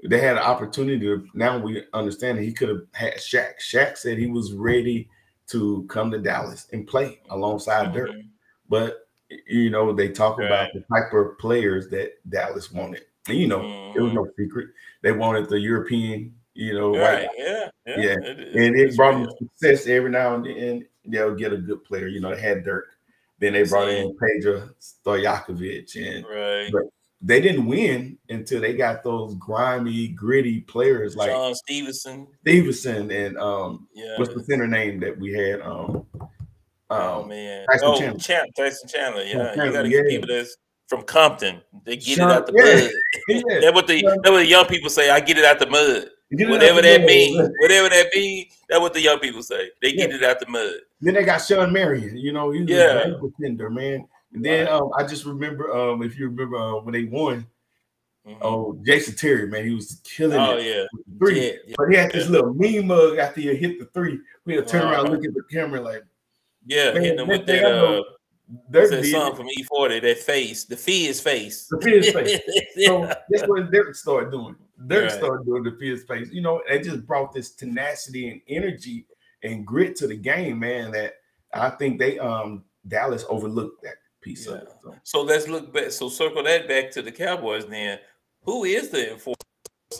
[0.04, 3.54] they had an opportunity to now we understand that he could have had Shaq.
[3.60, 5.08] Shaq said he was ready
[5.48, 8.10] to come to Dallas and play alongside Dirk.
[8.10, 8.28] Mhm.
[8.68, 9.08] But
[9.46, 13.04] you know, they talk about the type of players that Dallas wanted.
[13.28, 13.98] And you know, mm-hmm.
[13.98, 14.68] it was no secret.
[15.02, 17.28] They wanted the European, you know, right?
[17.36, 18.12] Yeah, yeah, yeah.
[18.12, 20.86] It, it, and it brought them success every now and then.
[21.08, 22.08] They'll get a good player.
[22.08, 22.86] You know, they had Dirk.
[23.38, 26.72] Then they brought in Peja Stojakovic, and right.
[27.26, 33.36] They didn't win until they got those grimy, gritty players like John Stevenson, Stevenson, and
[33.36, 34.14] um, yeah.
[34.16, 35.60] what's the center name that we had?
[35.60, 36.06] Um,
[36.90, 38.20] oh um, man, Tyson oh, Chandler.
[38.20, 39.22] Chan- Tyson Chandler.
[39.24, 40.18] Yeah, Chandler, you got to yeah.
[40.22, 41.60] it as from Compton.
[41.84, 42.90] They get Sean, it out the mud.
[43.28, 43.60] Yeah.
[43.60, 45.10] that's what the that's what the young people say.
[45.10, 46.10] I get it out the mud.
[46.30, 49.70] Whatever that means, whatever that means, that's what the young people say.
[49.82, 50.74] They get it out the mud.
[51.00, 52.16] Then they got Shawn Marion.
[52.16, 52.98] You know, he's yeah.
[52.98, 54.06] a contender, man.
[54.36, 57.46] And then um, I just remember, um, if you remember uh, when they won,
[58.28, 58.38] mm-hmm.
[58.42, 60.66] oh Jason Terry, man, he was killing oh, it.
[60.66, 60.84] yeah,
[61.18, 61.46] three.
[61.46, 64.20] Yeah, yeah, but he had this little mean mug after you hit the three.
[64.44, 66.04] We had to turn around, look at the camera, like,
[66.66, 67.64] yeah, man, hitting them with that.
[67.64, 68.02] Uh,
[68.68, 71.66] there's that song from E40, that face, the Fizz face.
[71.70, 72.40] The Fizz face.
[72.76, 72.88] yeah.
[72.88, 74.54] So that's what Derek started doing.
[74.86, 75.18] Derek right.
[75.18, 76.28] started doing the Fizz face.
[76.30, 79.06] You know, it just brought this tenacity and energy
[79.42, 80.92] and grit to the game, man.
[80.92, 81.14] That
[81.54, 83.94] I think they um Dallas overlooked that
[84.26, 84.54] piece yeah.
[84.54, 84.68] of it.
[84.82, 84.94] So.
[85.04, 85.22] so.
[85.22, 85.90] let's look back.
[85.90, 87.66] So circle that back to the Cowboys.
[87.66, 87.98] Then,
[88.42, 89.36] who is the enforcer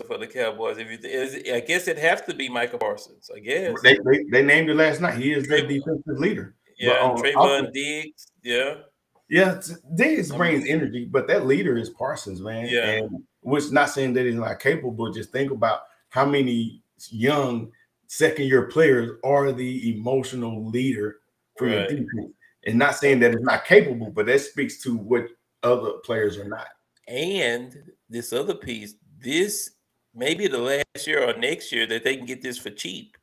[0.07, 0.79] for the Cowboys?
[0.79, 3.31] If you, is, I guess it has to be Micah Parsons.
[3.35, 5.19] I guess they, they, they named it last night.
[5.19, 6.55] He is their defensive leader.
[6.79, 8.27] Yeah, Trevon Diggs.
[8.43, 8.75] Yeah.
[9.29, 9.61] Yeah,
[9.97, 12.69] Diggs brings energy, but that leader is Parsons, man.
[12.69, 12.91] Yeah.
[12.91, 17.73] And which not saying that he's not capable, just think about how many young
[18.07, 21.17] second year players are the emotional leader
[21.57, 21.75] for right.
[21.75, 22.36] your defense.
[22.67, 25.29] And not saying that it's not capable, but that speaks to what
[25.63, 26.67] other players are not.
[27.09, 27.77] And
[28.09, 29.71] this other piece, this
[30.15, 33.17] maybe the last year or next year that they can get this for cheap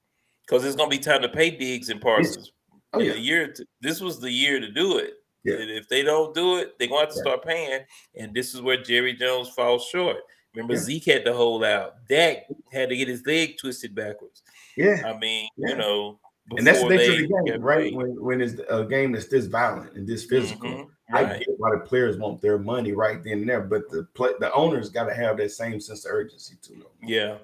[0.45, 2.51] because it's going to be time to pay Diggs and Parsons.
[2.93, 3.13] Oh, yeah.
[3.13, 5.13] year to, this was the year to do it.
[5.43, 5.55] Yeah.
[5.57, 7.21] if they don't do it, they're going to have to yeah.
[7.23, 7.81] start paying.
[8.15, 10.17] And this is where Jerry Jones falls short.
[10.55, 10.79] Remember, yeah.
[10.79, 11.95] Zeke had to hold out.
[12.07, 14.43] Dak had to get his leg twisted backwards.
[14.77, 15.01] Yeah.
[15.05, 16.19] I mean, you know,
[16.51, 17.93] and that's the nature of the game, right?
[17.93, 21.13] When, when it's a game that's this violent and this physical, mm-hmm.
[21.13, 21.25] right.
[21.25, 24.31] I get why the players want their money right then and there, but the play,
[24.39, 26.85] the owners got to have that same sense of urgency too.
[27.01, 27.37] Yeah,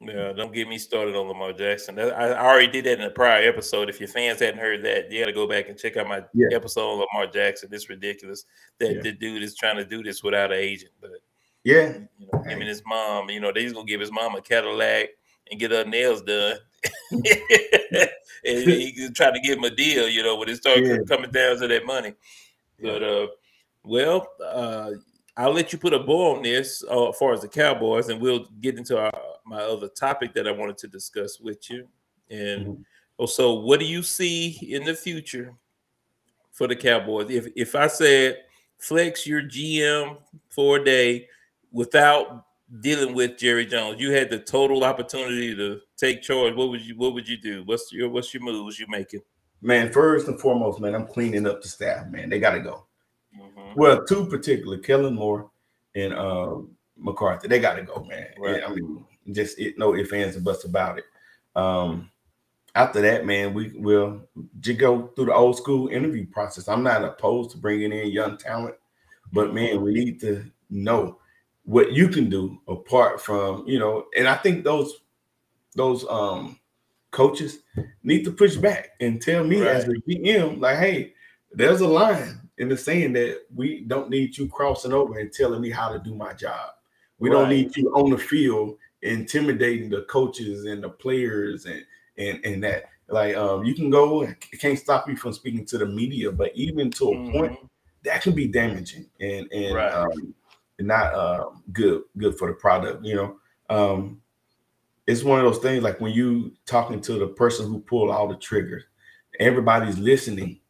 [0.00, 1.98] yeah, don't get me started on Lamar Jackson.
[1.98, 3.88] I already did that in a prior episode.
[3.88, 6.22] If your fans hadn't heard that, you got to go back and check out my
[6.34, 6.46] yeah.
[6.52, 7.70] episode on Lamar Jackson.
[7.72, 8.44] It's ridiculous
[8.78, 9.02] that yeah.
[9.02, 10.92] the dude is trying to do this without an agent.
[11.00, 11.10] But
[11.64, 14.40] yeah, you know, him and his mom, you know, they's gonna give his mom a
[14.40, 15.08] Cadillac
[15.50, 16.56] and get her nails done.
[17.10, 17.22] and
[18.44, 20.98] he try to give him a deal, you know, when it starts yeah.
[21.08, 22.14] coming down to that money.
[22.80, 23.26] But uh,
[23.82, 24.90] well, uh,
[25.36, 28.20] I'll let you put a bow on this uh, as far as the Cowboys, and
[28.20, 29.12] we'll get into our,
[29.46, 31.88] my other topic that I wanted to discuss with you.
[32.30, 32.82] And mm-hmm.
[33.16, 35.54] also, what do you see in the future
[36.52, 37.30] for the Cowboys?
[37.30, 38.38] If if I said
[38.78, 40.18] flex your GM
[40.50, 41.28] for a day
[41.72, 42.46] without
[42.80, 46.54] dealing with Jerry Jones, you had the total opportunity to take charge.
[46.54, 47.62] What would you What would you do?
[47.64, 49.20] What's your What's your moves you making?
[49.60, 52.06] Man, first and foremost, man, I'm cleaning up the staff.
[52.08, 52.86] Man, they got to go.
[53.36, 53.80] Mm-hmm.
[53.80, 55.50] Well, two particular, Kellen Moore
[55.96, 56.58] and uh,
[56.96, 57.48] McCarthy.
[57.48, 58.28] They got to go, man.
[58.38, 58.62] Right.
[58.64, 61.04] I mean, just it, no ifs, ands, and buts about it.
[61.56, 62.10] Um,
[62.74, 64.22] after that, man, we will
[64.60, 66.68] just go through the old school interview process.
[66.68, 68.76] I'm not opposed to bringing in young talent,
[69.32, 71.18] but man, we need to know
[71.68, 74.06] what you can do apart from you know.
[74.16, 75.02] And I think those
[75.76, 76.58] those um
[77.10, 77.58] coaches
[78.02, 79.76] need to push back and tell me right.
[79.76, 81.12] as a GM, like, hey,
[81.52, 85.60] there's a line in the saying that we don't need you crossing over and telling
[85.60, 86.70] me how to do my job.
[87.18, 87.36] We right.
[87.36, 91.84] don't need you on the field intimidating the coaches and the players and
[92.16, 95.78] and and that like um you can go it can't stop you from speaking to
[95.78, 97.30] the media but even to a mm-hmm.
[97.30, 97.58] point
[98.02, 99.92] that can be damaging and and right.
[99.92, 100.34] um,
[100.78, 103.36] not uh, good good for the product you know
[103.70, 104.20] um
[105.06, 108.28] it's one of those things like when you talking to the person who pulled all
[108.28, 108.84] the triggers
[109.40, 110.60] everybody's listening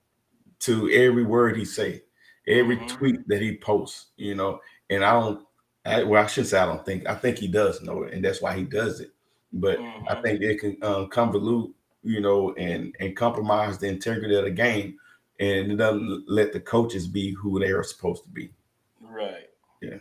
[0.60, 2.02] to every word he say,
[2.46, 2.96] every mm-hmm.
[2.96, 4.60] tweet that he posts, you know.
[4.90, 5.44] And I don't,
[5.84, 7.08] I, well, I shouldn't say I don't think.
[7.08, 9.12] I think he does know it, and that's why he does it.
[9.52, 10.08] But mm-hmm.
[10.08, 14.50] I think it can um, convolute, you know, and and compromise the integrity of the
[14.50, 14.98] game,
[15.40, 18.52] and it doesn't let the coaches be who they are supposed to be.
[19.00, 19.47] Right.
[19.82, 19.98] Yeah.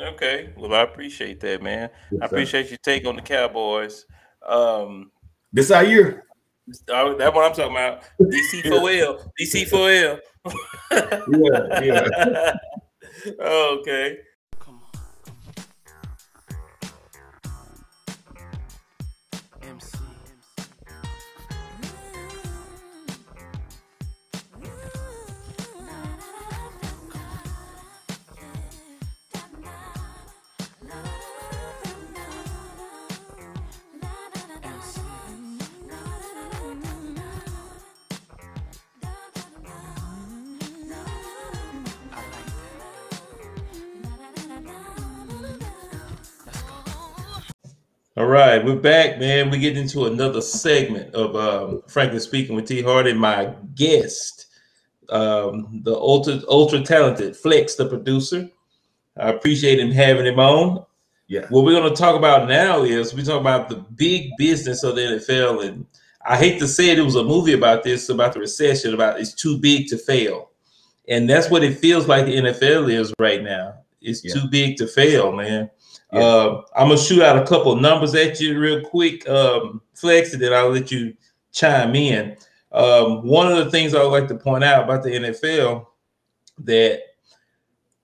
[0.00, 0.52] Okay.
[0.56, 1.90] Well, I appreciate that, man.
[2.10, 4.04] Yes, I appreciate your take on the Cowboys.
[4.46, 5.10] Um,
[5.52, 6.24] this our year.
[6.66, 8.02] That's what I'm talking about.
[8.20, 9.28] DC4L.
[9.40, 10.18] DC4L.
[11.32, 12.52] yeah, yeah.
[13.40, 14.18] okay.
[48.68, 49.50] We're back, man.
[49.50, 52.82] We get into another segment of um, Frankly Speaking with T.
[52.82, 53.14] Hardy.
[53.14, 54.46] My guest,
[55.08, 58.48] um, the ultra ultra talented Flex, the producer.
[59.16, 60.84] I appreciate him having him on.
[61.28, 61.46] Yeah.
[61.48, 64.96] What we're going to talk about now is we talk about the big business of
[64.96, 65.86] the NFL, and
[66.26, 69.18] I hate to say it, it was a movie about this, about the recession, about
[69.18, 70.50] it's too big to fail,
[71.08, 73.74] and that's what it feels like the NFL is right now.
[74.02, 74.34] It's Yeah.
[74.34, 75.70] too big to fail, man.
[76.12, 76.20] Yeah.
[76.20, 80.32] Uh, I'm gonna shoot out a couple of numbers at you real quick, um, Flex,
[80.32, 81.14] and then I'll let you
[81.52, 82.36] chime in.
[82.72, 85.86] Um, one of the things I would like to point out about the NFL
[86.64, 87.00] that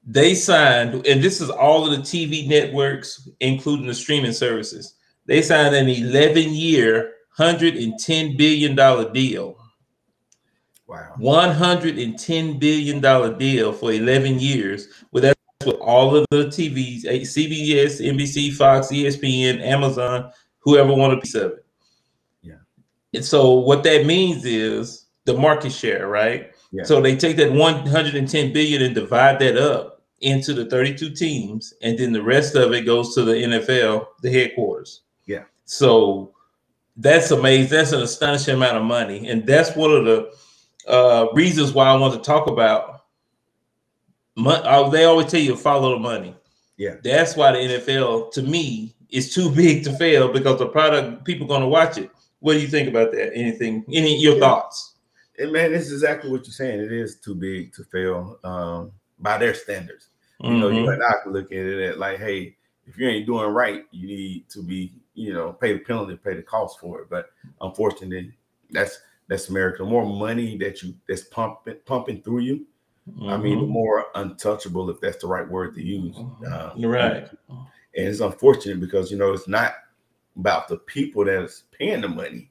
[0.06, 4.94] they signed, and this is all of the TV networks, including the streaming services.
[5.26, 9.56] They signed an 11 year, $110 billion deal.
[10.86, 11.14] Wow.
[11.18, 14.88] $110 billion deal for 11 years.
[15.12, 15.24] With
[15.84, 21.66] all of the TVs, CBS, NBC, Fox, ESPN, Amazon, whoever want a piece of it.
[22.42, 22.54] Yeah.
[23.12, 26.52] And so what that means is the market share, right?
[26.72, 26.84] Yeah.
[26.84, 31.98] So they take that 110 billion and divide that up into the 32 teams, and
[31.98, 35.02] then the rest of it goes to the NFL, the headquarters.
[35.26, 35.44] Yeah.
[35.66, 36.32] So
[36.96, 37.70] that's amazing.
[37.70, 40.32] That's an astonishing amount of money, and that's one of the
[40.88, 42.93] uh, reasons why I want to talk about.
[44.36, 46.34] Mon- they always tell you to follow the money.
[46.76, 46.96] Yeah.
[47.02, 51.46] That's why the NFL, to me, is too big to fail because the product people
[51.46, 52.10] going to watch it.
[52.40, 53.32] What do you think about that?
[53.34, 53.84] Anything?
[53.92, 54.40] Any your Yeah.
[54.40, 54.94] thoughts?
[55.38, 56.80] And man, this is exactly what you're saying.
[56.80, 60.08] It is too big to fail um, by their standards.
[60.40, 60.94] You know, you Mhm.
[60.94, 64.06] and I can look at it at like, hey, if you ain't doing right, you
[64.06, 67.08] need to be, you know, pay the penalty, pay the cost for it.
[67.08, 67.30] But
[67.62, 68.32] unfortunately,
[68.70, 69.78] that's that's America.
[69.84, 72.66] The more money that you that's pumping pumping through you,
[73.22, 73.68] I mean, Mhm.
[73.68, 76.16] more untouchable, if that's the right word to use.
[76.46, 77.28] Uh, You're right.
[77.48, 79.74] And it's unfortunate because you know it's not
[80.36, 82.50] about the people that's paying the money.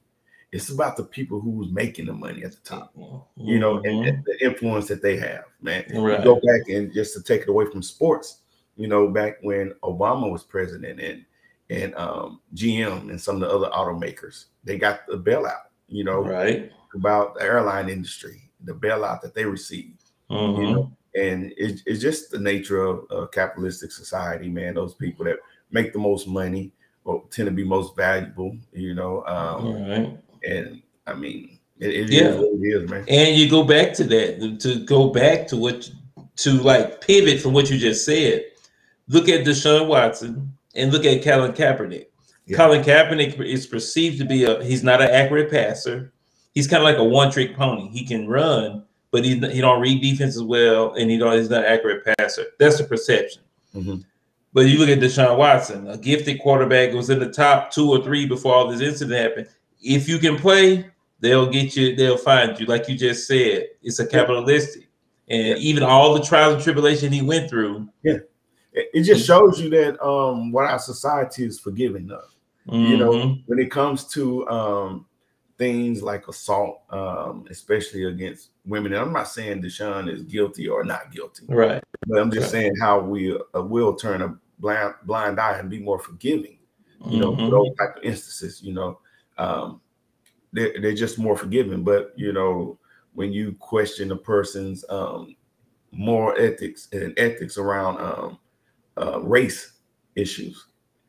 [0.52, 2.94] It's about the people who's making the money at the top.
[3.36, 4.08] You know, and, Mhm.
[4.08, 5.84] and the influence that they have, man.
[5.92, 6.22] Right.
[6.22, 8.42] Go back and just to take it away from sports,
[8.76, 11.24] you know, back when Obama was president and
[11.70, 15.62] and um, GM and some of the other automakers, they got the bailout.
[15.88, 16.70] You know, right.
[16.94, 20.03] about the airline industry, the bailout that they received.
[20.30, 20.72] You Mhm.
[20.72, 24.74] know, and it, it's just the nature of a capitalistic society, man.
[24.74, 25.36] Those people that
[25.70, 26.72] make the most money
[27.04, 28.56] or tend to be most valuable.
[28.72, 30.18] You know, um, right.
[30.48, 32.28] and I mean, it, it Yeah.
[32.28, 33.04] is what it is, man.
[33.08, 35.88] And you go back to that to go back to what
[36.36, 38.44] to like pivot from what you just said.
[39.08, 42.06] Look at Deshaun Watson and look at Colin Kaepernick.
[42.46, 42.56] Yeah.
[42.56, 46.12] Colin Kaepernick is perceived to be a he's not an accurate passer.
[46.54, 47.88] He's kind of like a one trick pony.
[47.88, 48.84] He can run,
[49.14, 52.04] but he, he don't read defense as well, and he don't he's not an accurate
[52.04, 52.46] passer.
[52.58, 53.42] That's the perception.
[53.72, 54.04] Mhm.
[54.52, 58.02] But you look at Deshaun Watson, a gifted quarterback, was in the top two or
[58.02, 59.46] three before all this incident happened.
[59.80, 60.86] If you can play,
[61.20, 62.66] they'll get you, they'll find you.
[62.66, 64.88] Like you just said, it's a capitalistic.
[65.28, 65.54] And Yeah.
[65.58, 68.28] even all the trials and tribulation he went through, It,
[68.72, 72.24] it just shows you that um, what our society is forgiving of.
[72.72, 75.06] You know, mhm, when it comes to um,
[75.58, 80.84] things like assault, um, especially against women, and I'm not saying Deshaun is guilty or
[80.84, 81.46] not guilty.
[81.48, 81.82] right.
[82.06, 82.62] But I'm just Right.
[82.62, 86.58] saying how we uh, will turn a blind blind eye and be more forgiving.
[87.08, 87.44] You know, Mhm.
[87.44, 88.62] for those type of instances.
[88.62, 88.98] You know,
[89.38, 89.80] um,
[90.52, 91.82] they're they're just more forgiving.
[91.84, 92.78] But you know,
[93.14, 95.36] when you question a person's um,
[95.92, 98.38] moral ethics and ethics around um,
[98.96, 99.72] uh, race
[100.16, 100.66] issues,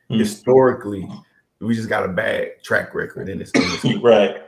[0.09, 0.17] Mhm.
[0.19, 1.09] historically,
[1.59, 3.51] we just got a bad track record in this.
[4.01, 4.41] Right.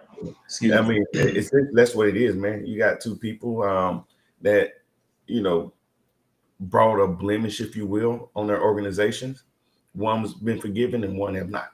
[0.45, 0.95] Excuse I me.
[0.95, 2.65] mean, it's that's what it is, man.
[2.65, 4.05] You got two people um,
[4.41, 4.81] that
[5.27, 5.73] you know
[6.59, 9.43] brought a blemish, if you will, on their organizations.
[9.93, 11.69] One's been forgiven and one have not.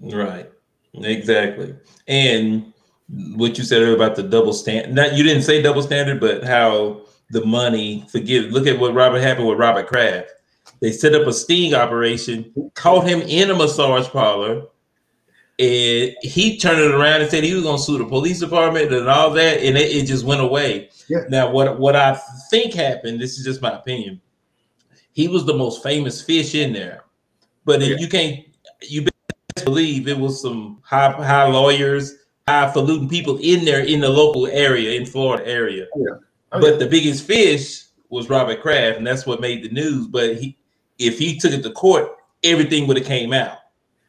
[0.00, 0.50] Right.
[0.94, 1.74] Exactly.
[2.08, 2.72] And
[3.08, 4.94] what you said earlier about the double standard.
[4.94, 8.50] Not you didn't say double standard, but how the money forgive.
[8.50, 10.30] Look at what Robert happened with Robert Kraft.
[10.80, 14.66] They set up a sting operation, caught him in a massage parlor,
[15.58, 18.92] and he turned it around and said he was going to sue the police department
[18.92, 20.90] and all that, and it, it just went away.
[21.08, 21.24] Yeah.
[21.28, 22.18] Now, what what I
[22.50, 24.20] think happened, this is just my opinion.
[25.12, 27.04] He was the most famous fish in there,
[27.64, 27.96] but if Yeah.
[27.98, 28.40] you can't,
[28.82, 29.06] you
[29.64, 32.14] believe it was some high high lawyers,
[32.48, 35.86] highfalutin people in there in the local area, in Florida area.
[35.96, 40.08] Oh, But the biggest fish was Robert Kraft, and that's what made the news.
[40.08, 40.56] But he,
[40.98, 42.08] if he took it to court,
[42.42, 43.58] everything would have came out.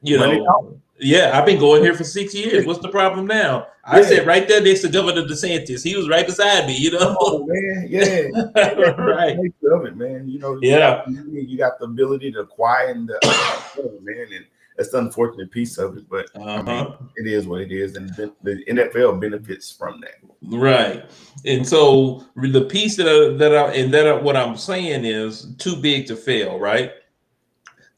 [0.02, 2.66] You Money know, yeah, I've been going here for six years.
[2.66, 3.68] What's the problem now?
[3.84, 4.06] I Yeah.
[4.08, 5.84] said right there next to Governor DeSantis.
[5.84, 6.76] He was right beside me.
[6.78, 8.22] You know, Oh man, yeah,
[8.98, 9.38] right?
[9.72, 10.28] Of it, man.
[10.28, 11.04] You know, Yeah.
[11.08, 12.48] you, got the ability to
[12.90, 13.20] and the,
[13.80, 14.46] oh, man, and
[14.78, 16.10] that's the unfortunate piece of it.
[16.10, 16.50] But Uh-huh.
[16.50, 20.16] I mean, it is what it is, and the the NFL benefits from that.
[20.58, 21.06] Right.
[21.46, 25.54] And so the piece that I, that I, and that I, what I'm saying is
[25.58, 26.92] too big to fail, right?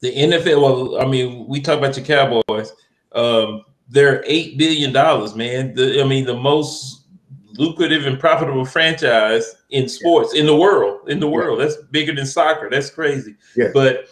[0.00, 2.72] The NFL, well, I mean, we talk about your Cowboys.
[3.18, 5.74] Um, they're eight billion dollars, man.
[5.74, 7.06] The, I mean, the most
[7.58, 11.08] lucrative and profitable franchise in sports in the world.
[11.08, 12.68] In the world, that's bigger than soccer.
[12.70, 13.34] That's crazy.
[13.56, 13.70] Yeah.
[13.74, 14.06] But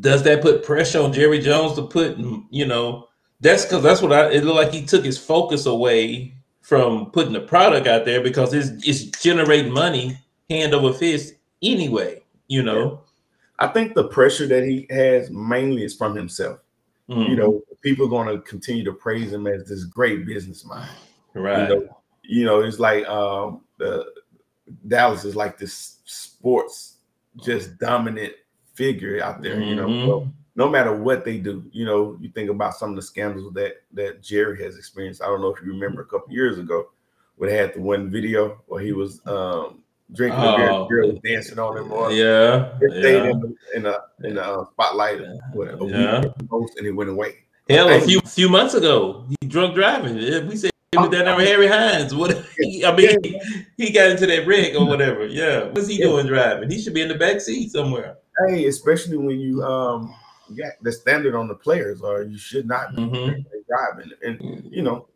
[0.00, 2.18] does that put pressure on Jerry Jones to put,
[2.50, 3.08] you know,
[3.40, 4.30] that's because that's what I.
[4.30, 8.54] It looked like he took his focus away from putting the product out there because
[8.54, 12.22] it's it's generating money hand over fist anyway.
[12.48, 13.02] You know,
[13.58, 16.60] I think the pressure that he has mainly is from himself.
[17.08, 17.28] Mhm.
[17.28, 20.88] You know, people are going to continue to praise him as this great business mind.
[21.34, 21.68] right?
[21.68, 24.06] You know, you know, it's like um, the
[24.88, 26.96] Dallas is like this sports
[27.44, 28.32] just dominant
[28.74, 29.60] figure out there.
[29.60, 30.06] You know, Mhm.
[30.08, 33.52] well, no matter what they do, you know, you think about some of the scandals
[33.54, 35.22] that that Jerry has experienced.
[35.22, 36.90] I don't know if you remember a couple years ago,
[37.36, 40.84] where they had the one video where he was um, drinking a beer, Oh.
[40.84, 41.92] the girl was dancing on him.
[41.92, 43.30] Or yeah, it stayed yeah.
[43.30, 46.20] in the in a in a uh, spotlight a Yeah.
[46.50, 47.34] week and it went away.
[47.68, 50.16] Hell, a few few months ago, he drunk driving.
[50.48, 52.14] We said was that number Harry Hines.
[52.14, 52.44] What?
[52.58, 53.40] He, I mean, he,
[53.76, 55.26] he got into that wreck or whatever.
[55.26, 56.06] Yeah, what's he Yeah.
[56.06, 56.70] doing driving?
[56.70, 58.18] He should be in the back seat somewhere.
[58.48, 60.14] Hey, especially when you um
[60.56, 63.44] got the standard on the players, or you should not be Mhm.
[63.66, 64.12] driving.
[64.22, 65.08] And you know,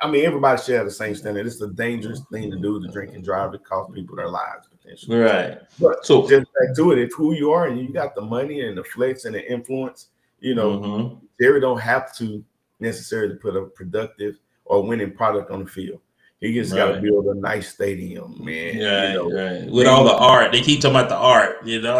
[0.00, 1.46] I mean, everybody should have the same standard.
[1.46, 3.54] It's a dangerous thing to do to drink and drive.
[3.54, 5.18] It costs people their lives potentially.
[5.18, 5.58] Right.
[5.80, 8.60] But So, just back to it, if who you are and you got the money
[8.60, 10.08] and the flex and the influence,
[10.40, 11.20] you know, mhm.
[11.40, 12.44] Jerry don't have to
[12.80, 16.00] necessarily put a productive or winning product on the field.
[16.40, 18.78] He just got to build a nice stadium, man.
[18.78, 19.32] right, you know.
[19.32, 19.68] right.
[19.68, 21.66] With all the art, they keep talking about the art.
[21.66, 21.98] You know.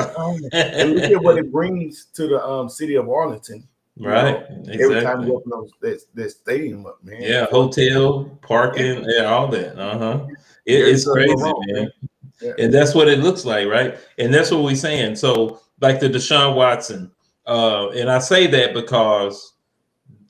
[0.52, 3.66] and look at what it brings to the um, city of Arlington.
[3.98, 4.50] You right.
[4.50, 7.20] know, Every time you open those, that, that stadium up, man.
[7.20, 9.76] Yeah, hotel, parking, yeah, all that.
[9.76, 10.26] Uh huh.
[10.66, 11.90] It, it's crazy, wrong, man.
[12.40, 12.52] Yeah.
[12.58, 13.98] And that's what it looks like, right?
[14.18, 15.16] And that's what we're saying.
[15.16, 17.10] So, like the Deshaun Watson,
[17.46, 19.54] uh, and I say that because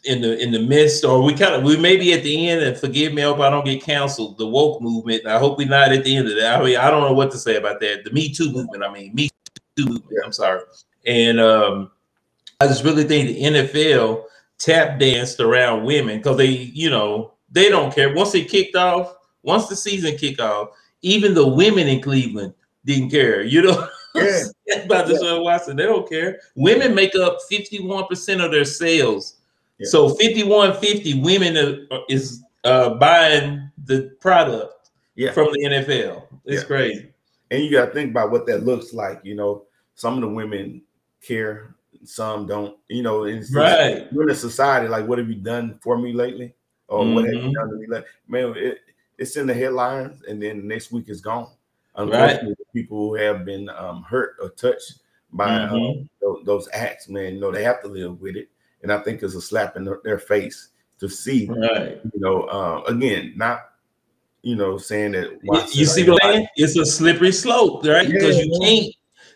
[0.05, 2.63] in the in the midst, or we kind of we may be at the end,
[2.63, 4.39] and forgive me, I hope I don't get canceled.
[4.39, 5.27] The woke movement.
[5.27, 6.59] I hope we're not at the end of that.
[6.59, 8.05] I mean, I don't know what to say about that.
[8.05, 8.83] The Me Too movement.
[8.83, 9.29] I mean, Me
[9.77, 10.23] Too movement.
[10.25, 10.63] I'm sorry.
[11.05, 11.91] And um,
[12.61, 14.25] I just really think the NFL
[14.59, 18.13] tap danced around women because they, you know, they don't care.
[18.13, 20.71] Once it kicked off, once the season kicked off,
[21.03, 22.53] even the women in Cleveland
[22.85, 23.43] didn't care.
[23.43, 24.43] You know Yeah.
[24.85, 25.77] about Deshaun Watson.
[25.77, 26.41] They don't care.
[26.57, 29.37] Women make up 51% of their sales.
[29.79, 29.87] Yeah.
[29.89, 35.31] So 5150 women is uh, buying the product Yeah.
[35.31, 36.25] from the NFL.
[36.45, 36.67] It's Yeah.
[36.67, 37.13] crazy.
[37.53, 39.21] And you got to think about what that looks like.
[39.23, 40.83] You know, some of the women
[41.23, 42.77] care, some don't.
[42.89, 44.13] You know, and it's just- Right.
[44.13, 46.55] We're in a society like, what have you done for me lately?
[46.89, 47.55] Or what have you Mhm.
[47.55, 48.09] done to me lately?
[48.29, 48.79] Man, it,
[49.19, 51.49] it's in the headlines, and then next week it's gone.
[51.97, 55.01] Unfortunately, the people who have been um, hurt or touched
[55.33, 55.73] by Mhm.
[56.01, 58.49] um, those, those acts, man, you know, they have to live with it.
[58.83, 60.69] And I think it's a slap in their, their face
[61.01, 62.01] to see, Right.
[62.05, 63.61] you know, uh, again, not,
[64.43, 65.31] you know, saying that.
[65.43, 66.47] You, you see what I'm saying?
[66.57, 68.09] It's a slippery slope, right?
[68.09, 68.67] Because Yeah, you yeah.
[68.83, 68.95] can't.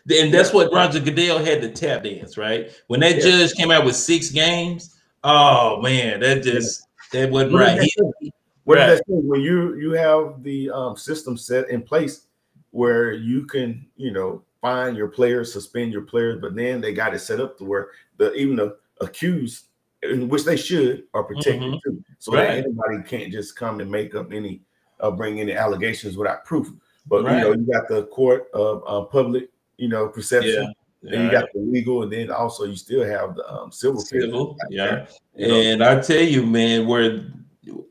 [0.09, 2.71] And that's what Roger Goodell had to tap dance, right?
[2.87, 3.21] When that Yeah.
[3.21, 6.83] judge came out with six games, oh man, that just
[7.13, 7.79] that wasn't right.
[7.79, 8.33] does He-
[8.65, 8.87] What Right.
[8.87, 9.27] does that mean?
[9.27, 12.27] When you you have the um, system set in place
[12.71, 17.13] where you can, you know, find your players, suspend your players, but then they got
[17.13, 19.65] it set up to where the even the accused,
[20.01, 21.79] in which they should, are protected Mhm.
[21.83, 22.47] too, so Right.
[22.47, 24.61] that anybody can't just come and make up any,
[25.01, 26.69] uh, bring any allegations without proof.
[27.07, 27.35] But Right.
[27.35, 30.73] you know, you got the court of uh, public, you know, perception.
[31.01, 33.99] Then you got the legal, and then also you still have the um, civil.
[33.99, 35.05] Civil, yeah.
[35.35, 35.53] you know.
[35.55, 37.25] And I tell you, man, where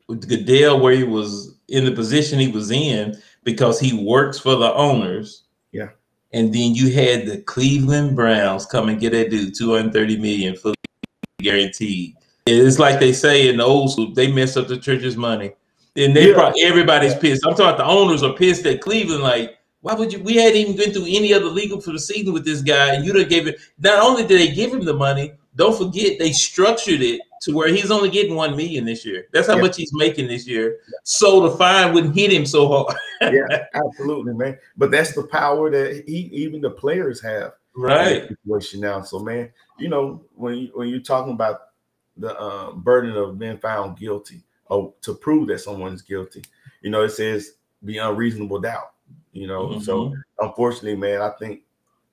[0.08, 4.72] Goodell, where he was in the position he was in, because he works for the
[4.74, 5.44] owners.
[5.72, 5.88] Yeah.
[6.32, 10.74] And then you had the Cleveland Browns come and get that dude 230 million fully
[11.40, 12.14] guaranteed.
[12.46, 15.52] It's like they say in the old school, they mess up the church's money.
[15.96, 16.34] And they Yeah.
[16.34, 17.46] probably everybody's pissed.
[17.46, 20.20] I'm talking the owners are pissed at Cleveland, like, why would you?
[20.22, 23.28] We hadn't even been through any other legal proceeding with this guy, and you done
[23.28, 23.58] gave it.
[23.78, 27.68] Not only did they give him the money, don't forget they structured it to where
[27.68, 29.26] he's only getting one million this year.
[29.32, 29.62] That's how Yeah.
[29.62, 30.78] much he's making this year.
[31.02, 32.96] So the fine wouldn't hit him so hard.
[33.20, 34.56] yeah, absolutely, man.
[34.76, 37.54] But that's the power that he, even the players have.
[37.74, 38.28] Right.
[38.28, 41.62] Situation now, so man, you know when you, when you're talking about
[42.16, 46.42] the uh, burden of being found guilty, or to prove that someone is guilty,
[46.82, 47.54] you know it says
[47.84, 48.91] beyond reasonable doubt.
[49.32, 50.22] You know, so Mhm.
[50.40, 51.62] unfortunately, man, I think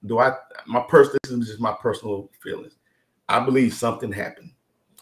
[0.06, 2.78] do I my personal this is just my personal feelings.
[3.28, 4.52] I believe something happened,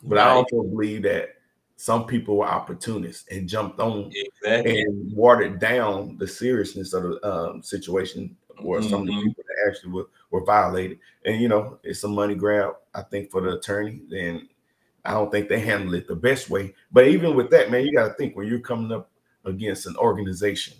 [0.03, 1.29] but I also believe that
[1.77, 4.81] some people were opportunists and jumped on exactly.
[4.81, 8.89] and watered down the seriousness of the um, situation or mm-hmm.
[8.89, 9.27] some of the mm-hmm.
[9.27, 10.97] people that actually were, were violated.
[11.25, 14.01] And you know, it's a money grab, I think, for the attorney.
[14.15, 14.47] And
[15.05, 16.73] I don't think they handle it the best way.
[16.91, 19.11] But even with that, man, you got to think when you're coming up
[19.45, 20.73] against an organization,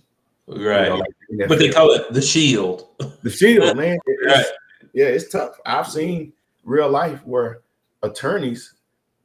[0.47, 0.85] right?
[0.85, 0.95] You know,
[1.39, 2.87] like but they call it the shield.
[3.23, 3.97] The shield, man.
[4.05, 4.45] It, right.
[4.93, 5.59] Yeah, it's tough.
[5.65, 6.33] I've seen
[6.63, 7.61] real life where
[8.03, 8.73] attorneys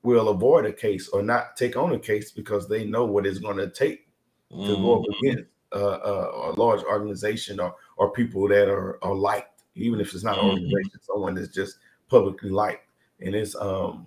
[0.02, 3.38] will avoid a case or not take on a case because they know what it's
[3.38, 4.08] going to take
[4.52, 4.66] mm-hmm.
[4.66, 5.26] to go up mm-hmm.
[5.26, 10.12] against uh, uh, a large organization or or people that are, are liked, even if
[10.14, 10.48] it's not mm-hmm.
[10.48, 12.86] an organization, someone that's just publicly liked.
[13.20, 14.06] And it's um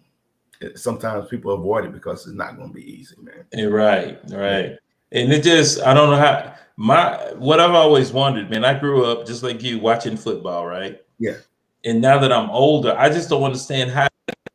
[0.76, 3.46] sometimes people avoid it because it's not going to be easy, man.
[3.54, 4.78] Yeah, right, right.
[5.16, 8.66] And it just, I don't know how my what I've always wondered, man.
[8.66, 11.02] I grew up just like you watching football, right?
[11.20, 11.38] Yeah.
[11.86, 14.08] And now that I'm older, I just don't understand how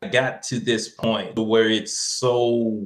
[0.03, 2.85] I got to this point where it's so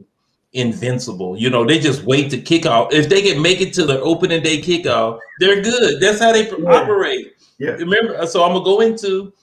[0.54, 1.38] invincible.
[1.38, 2.94] You know, they just wait to kick off.
[2.94, 6.00] If they can make it to the opening day kickoff, they're good.
[6.00, 6.70] That's how they yeah.
[6.70, 7.34] operate.
[7.58, 7.72] Yeah.
[7.72, 9.34] Remember, so I'm gonna go into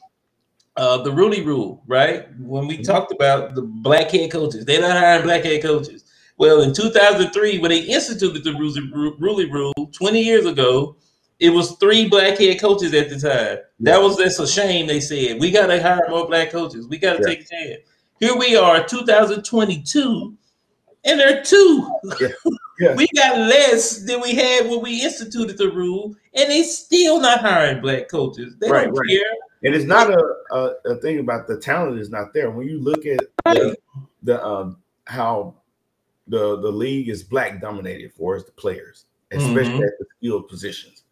[0.77, 2.29] uh, the Rooney Rule, right?
[2.39, 2.85] When we mm-hmm.
[2.85, 6.02] talked about the black head coaches, they're not hiring black head coaches.
[6.43, 10.97] Well, in 2003, when they instituted the Rooney Rule 20 years ago,
[11.39, 13.59] it was three black head coaches at the time.
[13.79, 14.89] That was that's a shame.
[14.89, 16.89] They said we got to hire more black coaches.
[16.89, 17.29] We got to yeah.
[17.29, 17.81] take a chance.
[18.19, 20.37] Here we are, 2022,
[21.05, 21.89] and there are two.
[22.21, 22.29] Yeah.
[22.81, 22.95] Yeah.
[22.97, 27.39] we got less than we had when we instituted the rule, and they still not
[27.39, 28.57] hiring black coaches.
[28.59, 29.09] They right, don't right.
[29.09, 29.33] care.
[29.63, 32.51] And it's not a, a, a, thing about the talent is not there.
[32.51, 33.77] When you look at the,
[34.25, 35.55] the um, how
[36.27, 39.83] the the league is black dominated for as the players, especially mm-hmm.
[39.83, 41.05] at the skilled positions.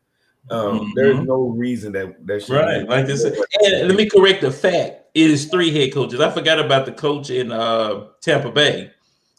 [0.50, 0.90] Um, mm-hmm.
[0.94, 2.88] There's no reason that that should right.
[2.88, 4.96] Like this, and let me correct the fact.
[5.14, 6.20] It is three head coaches.
[6.20, 8.92] I forgot about the coach in uh, Tampa Bay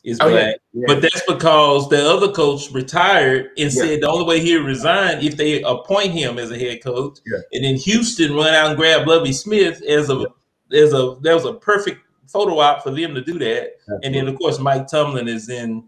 [0.04, 0.82] is oh, black, yeah.
[0.82, 0.84] Yeah.
[0.88, 3.82] but that's because the other coach retired and yeah.
[3.82, 7.20] said the only way he'll resign if they appoint him as a head coach.
[7.52, 10.26] And then Houston run out and grab Lovie Smith as a
[10.72, 12.00] as a that was a perfect
[12.32, 13.74] photo op for them to do that.
[13.80, 14.08] Absolutely.
[14.08, 15.84] And then of course Mike Tomlin is in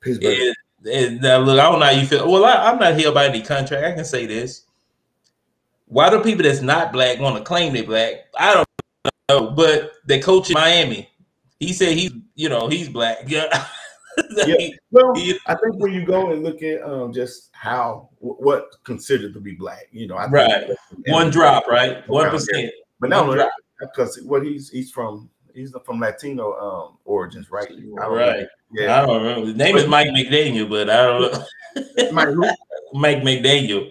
[0.00, 0.54] Pittsburgh.
[0.84, 2.30] And, and now look, I don't know how you feel.
[2.30, 3.84] Well, I, am not held by any contract.
[3.84, 4.62] I can say this.
[5.86, 8.26] Why do people that's not black want to claim they're black?
[8.36, 8.66] I don't
[9.28, 11.08] know, but they coach in Miami.
[11.60, 13.18] He said he's, you know, he's black.
[14.28, 14.46] Yeah.
[14.46, 14.68] yeah.
[14.90, 15.12] Well,
[15.46, 19.54] I think when you go and look at um, just how what considered to be
[19.54, 20.70] black, you know, I right,
[21.08, 23.30] one drop, right, one percent, but now
[23.78, 27.68] because what he's he's from he's from Latino um, origins, right?
[27.68, 28.40] right.
[28.40, 28.46] Know.
[28.72, 29.02] Yeah.
[29.02, 29.46] I don't remember.
[29.46, 32.12] His name but, is Mike McDaniel, but I don't know.
[32.12, 32.52] Mike,
[32.92, 33.90] Mike McDaniel.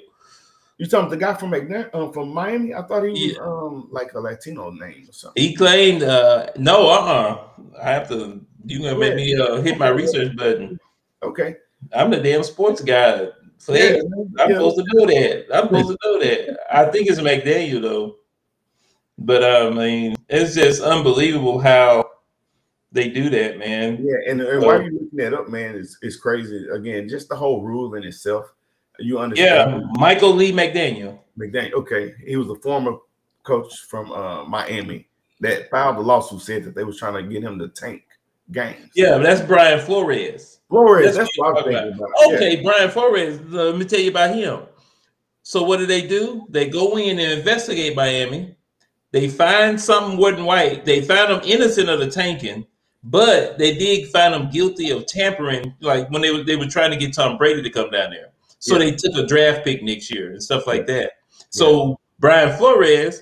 [0.77, 2.73] You talking the guy from McNair, um, from Miami?
[2.73, 3.41] I thought he was yeah.
[3.41, 5.41] um like a Latino name or something.
[5.41, 7.47] He claimed uh no, uh-uh.
[7.81, 10.77] I have to you gonna make me uh, hit my research button.
[11.23, 11.55] Okay.
[11.93, 13.29] I'm the damn sports guy.
[13.57, 14.01] So yeah,
[14.39, 14.55] I'm yeah.
[14.55, 15.45] supposed to do that.
[15.53, 16.59] I'm supposed to do that.
[16.69, 18.15] I think it's McDaniel though.
[19.17, 22.09] But uh, I mean, it's just unbelievable how
[22.91, 23.97] they do that, man.
[24.01, 25.75] Yeah, and, and so, why are you looking that up, man?
[25.75, 26.67] Is is crazy.
[26.71, 28.45] Again, just the whole rule in itself.
[28.99, 29.81] You understand?
[29.81, 31.19] Yeah, Michael Lee McDaniel.
[31.37, 31.73] McDaniel.
[31.73, 32.97] Okay, he was a former
[33.43, 35.07] coach from uh, Miami
[35.41, 38.03] that filed the lawsuit said that they was trying to get him to tank
[38.51, 38.91] games.
[38.95, 40.59] Yeah, that's Brian Flores.
[40.69, 42.09] Flores, that's, that's what I'm thinking about.
[42.27, 42.63] Okay, yeah.
[42.63, 43.39] Brian Flores.
[43.49, 44.61] let me tell you about him.
[45.43, 46.47] So what do they do?
[46.49, 48.54] They go in and investigate Miami.
[49.15, 50.83] They find something wasn't white.
[50.83, 52.67] They found him innocent of the tanking,
[53.01, 56.91] but they did find him guilty of tampering, like when they were they were trying
[56.91, 58.31] to get Tom Brady to come down there.
[58.59, 58.79] So yeah.
[58.79, 61.11] they took a draft pick next year and stuff like that.
[61.49, 61.95] So yeah.
[62.19, 63.21] Brian Flores,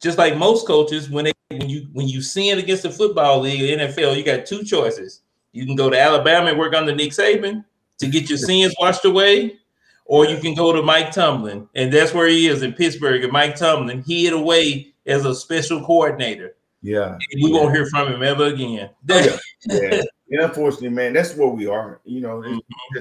[0.00, 3.78] just like most coaches, when they when you when you sin against the football league,
[3.78, 5.20] NFL, you got two choices.
[5.52, 7.66] You can go to Alabama and work under Nick Saban
[7.98, 9.58] to get your sins washed away,
[10.06, 13.24] or you can go to Mike Tomlin, and that's where he is in Pittsburgh.
[13.24, 16.54] And Mike Tomlin, he hid away as a special coordinator.
[16.80, 17.58] Yeah, and we yeah.
[17.58, 18.90] won't hear from him ever again.
[19.08, 19.36] yeah.
[19.66, 20.02] yeah.
[20.30, 22.00] And unfortunately, man, that's where we are.
[22.04, 23.00] You know, it's, mm-hmm.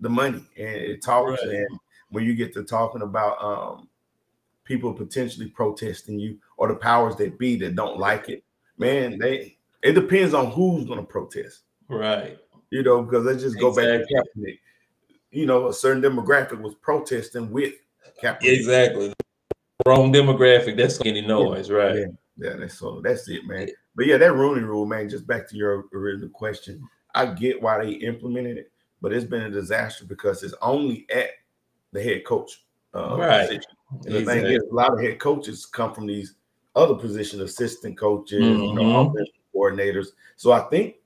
[0.00, 1.40] the money and it talks.
[1.42, 1.54] Right.
[1.54, 1.78] And
[2.10, 3.88] when you get to talking about um,
[4.64, 8.42] people potentially protesting you or the powers that be that don't like it,
[8.76, 11.60] man, they it depends on who's going to protest.
[11.88, 12.38] Right.
[12.70, 13.98] You know, because let's just go exactly.
[13.98, 14.58] back to Kaepernick.
[15.30, 17.74] You know, a certain demographic was protesting with
[18.22, 18.42] Kaepernick.
[18.42, 19.14] Exactly
[19.86, 20.76] wrong demographic.
[20.76, 21.76] That's any noise, yeah.
[21.76, 21.96] right?
[21.96, 22.06] Yeah,
[22.38, 22.56] yeah.
[22.56, 23.00] That's so.
[23.02, 23.68] That's it, man.
[23.96, 25.08] But yeah, that Rooney Rule, man.
[25.08, 26.82] Just back to your original question,
[27.14, 31.30] I get why they implemented it, but it's been a disaster because it's only at
[31.92, 32.64] the head coach
[32.94, 33.48] uh, right.
[33.48, 33.70] position.
[33.90, 34.24] And exactly.
[34.24, 36.34] the thing is, a lot of head coaches come from these
[36.76, 38.62] other position assistant coaches, mm-hmm.
[38.62, 39.10] you know, mm-hmm.
[39.10, 40.08] offensive coordinators.
[40.36, 40.96] So I think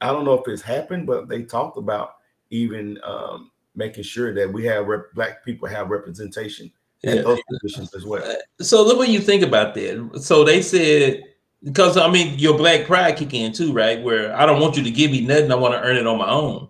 [0.00, 2.16] I don't know if it's happened, but they talked about
[2.50, 6.70] even um, making sure that we have rep- black people have representation
[7.02, 8.22] in those positions as well.
[8.24, 10.20] Uh, so look what you think about that.
[10.22, 11.22] So they said
[11.64, 14.02] because I mean your black pride kick in too, right?
[14.02, 16.18] Where I don't want you to give me nothing, I want to earn it on
[16.18, 16.68] my own.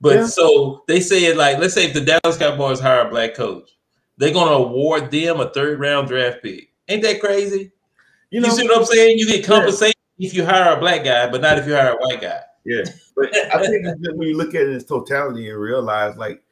[0.00, 0.26] But yeah.
[0.26, 3.70] so they said like, let's say if the Dallas Cowboys hire a black coach,
[4.16, 6.72] they're gonna award them a third round draft pick.
[6.88, 7.72] Ain't that crazy?
[8.30, 9.18] You know, you see what I'm saying?
[9.18, 10.28] You get compensated yeah.
[10.28, 12.40] if you hire a black guy, but not if you hire a white guy.
[12.64, 12.84] Yeah,
[13.16, 16.42] but I think when you look at it in its totality and realize like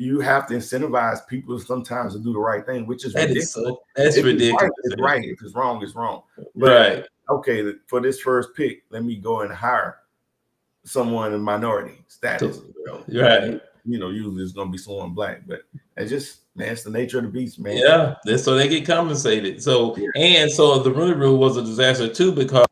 [0.00, 3.48] you have to incentivize people sometimes to do the right thing, which is that ridiculous.
[3.48, 4.70] Is so, that's if ridiculous.
[4.84, 5.30] It's right, it's right.
[5.30, 6.22] If it's wrong, it's wrong.
[6.56, 7.06] But, right.
[7.28, 9.98] Okay, for this first pick, let me go and hire
[10.84, 12.60] someone in minority status.
[12.76, 13.60] You know, right.
[13.84, 15.62] You know, usually it's gonna be someone black, but
[15.96, 17.76] it's just man, it's the nature of the beast, man.
[17.76, 19.62] Yeah, so they get compensated.
[19.62, 20.08] So yeah.
[20.16, 22.66] and so the Rooney Rule was a disaster too because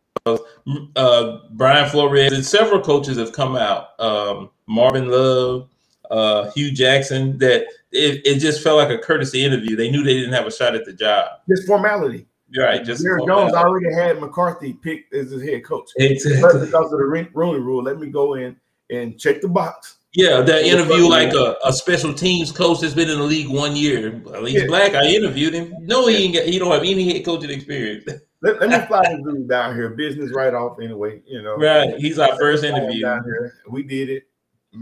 [0.97, 3.99] uh, Brian Flores and several coaches have come out.
[4.01, 5.69] Um, Marvin Love,
[6.11, 7.39] uh, Hue Jackson.
[7.39, 9.77] That it, it just felt like a courtesy interview.
[9.77, 11.41] They knew they didn't have a shot at the job.
[11.49, 12.27] Just formality.
[12.57, 12.83] Right.
[12.85, 15.91] Just Jerry Jones already had McCarthy picked as his head coach.
[15.97, 16.41] Exactly.
[16.41, 17.29] But because of the Rooney
[17.61, 18.57] Rule, let me go in
[18.91, 19.99] and check the box.
[20.15, 23.77] Yeah, that interview like a, a, special teams coach that's been in the league one
[23.77, 24.23] year.
[24.41, 24.67] He's yeah.
[24.67, 24.95] black.
[24.95, 25.75] I interviewed him.
[25.81, 28.05] No, he ain't got, he don't have any head coaching experience.
[28.41, 29.91] Let, let me fly this dude down here.
[29.91, 31.21] Business right off anyway.
[31.27, 31.57] You know.
[31.57, 31.97] Right.
[31.99, 33.55] He's our first interview down here.
[33.69, 34.28] We did it.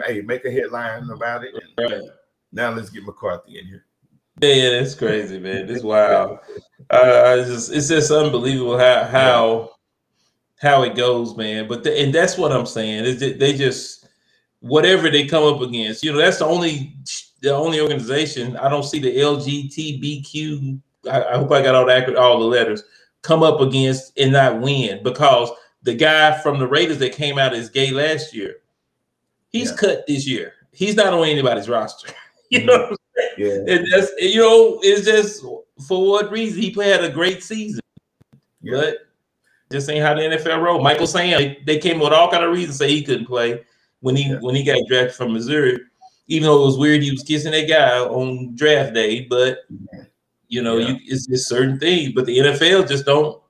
[0.04, 1.54] Hey, make a headline about it.
[1.78, 2.02] right.
[2.52, 3.84] Now let's get McCarthy in here.
[4.40, 5.66] Yeah, that's crazy, man.
[5.66, 6.38] This wild.
[6.90, 9.70] Uh, just it's just unbelievable how how
[10.60, 11.68] how it goes, man.
[11.68, 14.08] But the, and that's what I'm saying is that they just
[14.60, 16.94] whatever they come up against, you know, that's the only
[17.40, 20.80] the only organization I don't see the LGBTQ.
[21.10, 22.82] I, I hope I got all the all the letters
[23.22, 25.50] come up against and not win because
[25.82, 28.56] the guy from the Raiders that came out as gay last year,
[29.56, 29.76] he's yeah.
[29.76, 30.54] cut this year.
[30.72, 32.12] He's not on anybody's roster.
[32.50, 32.66] you mm-hmm.
[32.66, 32.96] know,
[33.38, 33.74] yeah.
[33.74, 35.42] And that's you know, it's just
[35.86, 37.80] for what reason he had a great season,
[38.62, 38.76] yeah.
[38.76, 38.98] but
[39.70, 40.82] just ain't how the NFL roll.
[40.82, 43.64] Michael Sam, they came with all kind of reasons say he couldn't play
[44.00, 44.38] when he yeah.
[44.40, 45.80] when he got drafted from Missouri.
[46.28, 49.64] Even though it was weird, he was kissing that guy on draft day, but
[50.48, 50.88] you know, yeah.
[50.88, 52.12] you, it's just certain things.
[52.12, 53.40] But the NFL just don't.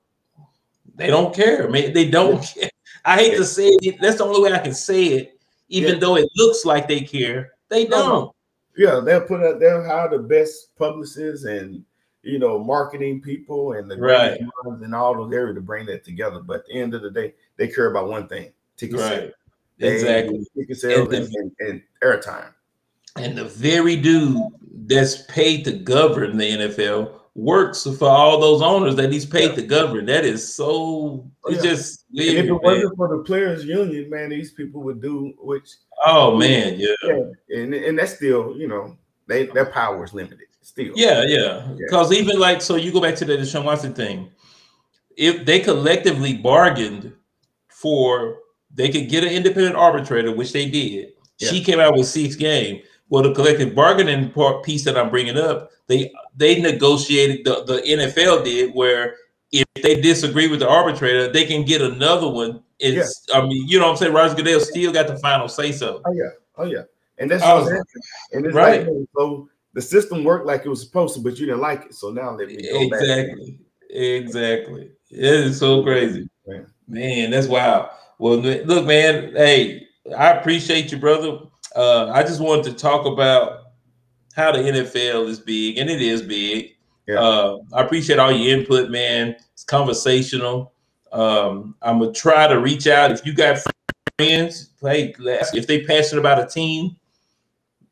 [0.95, 1.93] They don't care, man.
[1.93, 2.71] They don't care.
[3.05, 4.01] I hate to say it.
[4.01, 5.36] That's the only way I can say it.
[5.69, 8.33] Even though it looks like they care, they don't.
[8.77, 9.59] Yeah, they'll put out.
[9.59, 11.85] They'll hire the best publicists and
[12.23, 16.41] you know marketing people and the right and all those areas to bring that together.
[16.41, 19.11] But at the end of the day, they care about one thing: ticket right.
[19.11, 19.33] sales.
[19.79, 22.53] Exactly, ticket sales and, and, and airtime.
[23.17, 24.43] And the very dude
[24.87, 29.57] that's paid to govern the NFL works for all those owners that he's paid yeah.
[29.57, 30.07] to govern.
[30.07, 30.67] That is so.
[30.67, 31.71] Oh, it's yeah.
[31.71, 35.69] just weird, if it wasn't for the players' union, man, these people would do which.
[36.05, 36.95] Oh man, yeah.
[37.05, 37.25] yeah.
[37.51, 38.97] And and that's still, you know,
[39.29, 40.93] they their power is limited still.
[40.97, 41.69] Yeah, yeah.
[41.77, 44.31] Because even like so, you go back to the Deshaun Watson thing.
[45.17, 47.13] If they collectively bargained
[47.69, 48.39] for,
[48.75, 51.13] they could get an independent arbitrator, which they did.
[51.39, 52.81] She came out with six game.
[53.09, 57.81] Well, the collective bargaining part piece that I'm bringing up, they they negotiated the, the
[57.83, 59.17] NFL did where
[59.53, 62.63] if they disagree with the arbitrator, they can get another one.
[62.79, 63.37] It's yeah.
[63.37, 64.13] I mean, you know what I'm saying?
[64.13, 66.03] Roger Goodell still got the final say so.
[66.05, 66.83] Oh yeah, oh yeah,
[67.19, 67.67] and that's oh,
[68.33, 68.87] and it's right.
[68.87, 71.95] Like, so the system worked like it was supposed to, but you didn't like it.
[71.95, 73.59] So now let me go exactly,
[73.91, 74.91] exactly.
[75.11, 76.67] It is so crazy, man.
[76.89, 77.31] man.
[77.31, 77.89] That's wild.
[78.19, 79.35] Well, look, man.
[79.35, 79.87] Hey,
[80.17, 81.39] I appreciate you, brother.
[81.77, 83.65] Uh, I just wanted to talk about
[84.35, 86.75] how the NFL is big, and it is big.
[87.07, 87.21] Yeah.
[87.21, 89.37] Uh, I appreciate all your input, man.
[89.53, 90.73] It's conversational.
[91.13, 93.59] Um, I'm gonna try to reach out if you got
[94.19, 94.71] friends.
[94.81, 96.97] Hey, if they passionate about a team,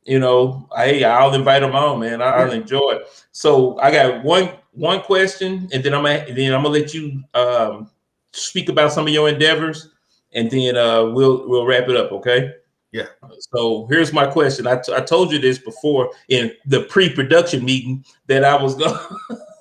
[0.04, 2.22] you know, hey, I'll invite them on, man.
[2.22, 2.54] I'll yeah.
[2.54, 3.26] enjoy it.
[3.32, 7.22] So I got one one question, and then I'm gonna then I'm gonna let you
[7.34, 7.90] um,
[8.32, 9.90] speak about some of your endeavors,
[10.32, 12.12] and then uh, we'll we'll wrap it up.
[12.12, 12.54] Okay.
[12.94, 13.06] Yeah.
[13.52, 14.68] So here's my question.
[14.68, 18.96] I, I told you this before in the pre-production meeting that I was going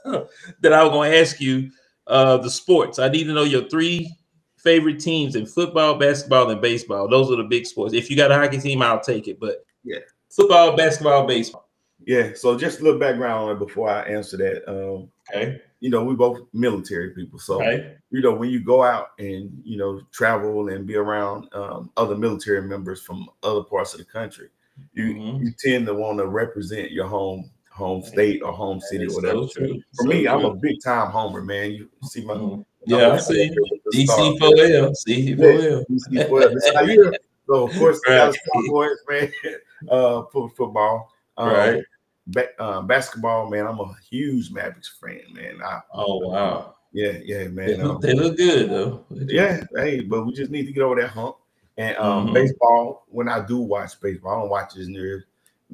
[0.62, 1.72] that I was going to ask you
[2.06, 3.00] uh, the sports.
[3.00, 4.16] I need to know your three
[4.58, 7.10] favorite teams in football, basketball, and baseball.
[7.10, 7.96] Those are the big sports.
[7.96, 9.40] If you got a hockey team, I'll take it.
[9.40, 11.72] But yeah, football, basketball, baseball.
[12.06, 12.34] Yeah.
[12.36, 14.70] So just a little background on it before I answer that.
[14.70, 17.38] Um, okay you know, we both military people.
[17.38, 17.98] So, right.
[18.10, 22.16] you know, when you go out and, you know, travel and be around um, other
[22.16, 24.48] military members from other parts of the country,
[24.94, 25.44] you, mm-hmm.
[25.44, 29.46] you tend to want to represent your home home state or home city or whatever.
[29.50, 29.60] So.
[29.60, 31.72] For So me, I'm a big time homer, man.
[31.72, 32.66] You see my Mhm.
[32.86, 33.54] Yeah, I see.
[33.94, 34.94] DC DC four L.
[34.94, 36.54] DC four L.
[36.54, 37.14] This how you-
[37.50, 38.34] So of course, Right.
[38.54, 39.32] Cowboys, man.
[39.90, 41.84] Uh, for football, um, Right.
[42.28, 43.68] Ba- uh, basketball, man.
[43.68, 45.62] I'm a huge Mavericks fan, man.
[45.64, 46.76] I, Oh wow.
[46.92, 47.84] yeah, yeah, They man.
[47.84, 49.06] look, Um, they look good though.
[49.12, 51.38] yeah, hey, but we just need to get over that hump.
[51.78, 52.34] And um, Mhm.
[52.34, 55.24] baseball, when I do watch baseball, I don't watch as near as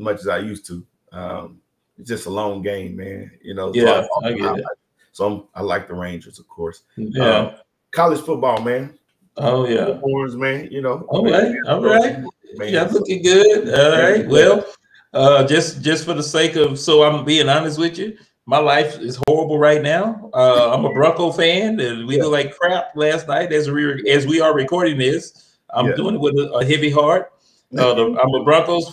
[0.01, 0.85] much as I used to.
[1.11, 1.61] Um,
[1.97, 3.31] it's just a long game, man.
[3.41, 3.73] You know.
[3.73, 4.65] so Yeah, I get it.
[5.11, 6.83] So I'm, I like the Rangers, of course.
[6.95, 7.57] Yeah.
[7.91, 8.97] College football, man.
[9.35, 9.99] Oh yeah.
[9.99, 10.69] Horns, man.
[10.71, 11.05] You know.
[11.09, 11.53] All right.
[11.67, 12.19] All right.
[12.55, 12.73] Man.
[12.73, 13.67] Yeah, looking good.
[13.73, 14.25] All right.
[14.27, 14.65] Well,
[15.13, 18.99] uh, just just for the sake of, so I'm being honest with you, my life
[18.99, 20.29] is horrible right now.
[20.33, 22.23] Uh, I'm a Bronco fan, and we Yeah.
[22.23, 25.55] look like crap last night as we as we are recording this.
[25.71, 25.95] I'm Yeah.
[25.95, 27.31] doing it with a, a heavy heart.
[27.77, 28.91] Uh, the, I'm a Broncos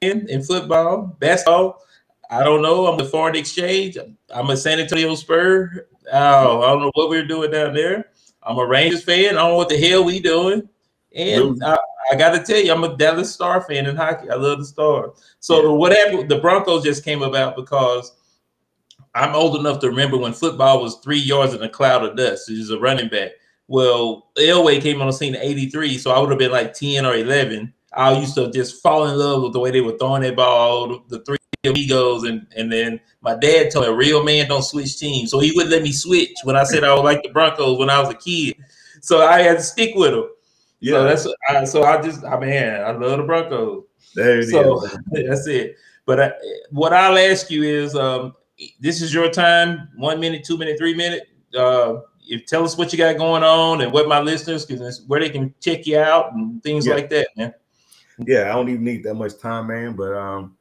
[0.00, 1.80] fan in football, basketball.
[2.30, 2.86] I don't know.
[2.86, 3.98] I'm a foreign exchange.
[4.34, 5.86] I'm a San Antonio Spur.
[6.12, 8.06] Oh, I don't know what we're doing down there.
[8.42, 9.36] I'm a Rangers fan.
[9.36, 10.68] I don't know what the hell we doing.
[11.14, 11.62] And.
[11.64, 11.78] I,
[12.10, 14.30] I got to tell you, I'm a Dallas Star fan in hockey.
[14.30, 15.10] I love the Stars.
[15.40, 16.28] So the, what happened?
[16.28, 18.14] The Broncos just came about because
[19.14, 22.48] I'm old enough to remember when football was three yards in a cloud of dust.
[22.48, 23.32] He was a running back.
[23.68, 27.06] Well, Elway came on the scene in '83, so I would have been like 10
[27.06, 27.72] or 11.
[27.94, 31.04] I used to just fall in love with the way they were throwing that ball,
[31.08, 34.98] the three amigos, and and then my dad told me a real man don't switch
[34.98, 37.78] teams, so he wouldn't let me switch when I said I would like the Broncos
[37.78, 38.56] when I was a kid.
[39.00, 40.28] So I had to stick with him.
[40.82, 43.84] Yeah, So that's I, so I just I mean I love the Broncos.
[44.14, 44.50] there it is.
[44.50, 45.76] So that's it.
[46.04, 46.32] But I,
[46.70, 48.34] what I'll ask you is, um,
[48.80, 49.88] this is your time.
[49.96, 51.28] One minute, two minute, three minute.
[51.56, 55.20] Uh, if tell us what you got going on and what my listeners can where
[55.20, 56.94] they can check you out and things Yeah.
[56.94, 57.54] like that, man.
[58.26, 59.94] yeah, I don't even need that much time, man.
[59.94, 60.56] But um,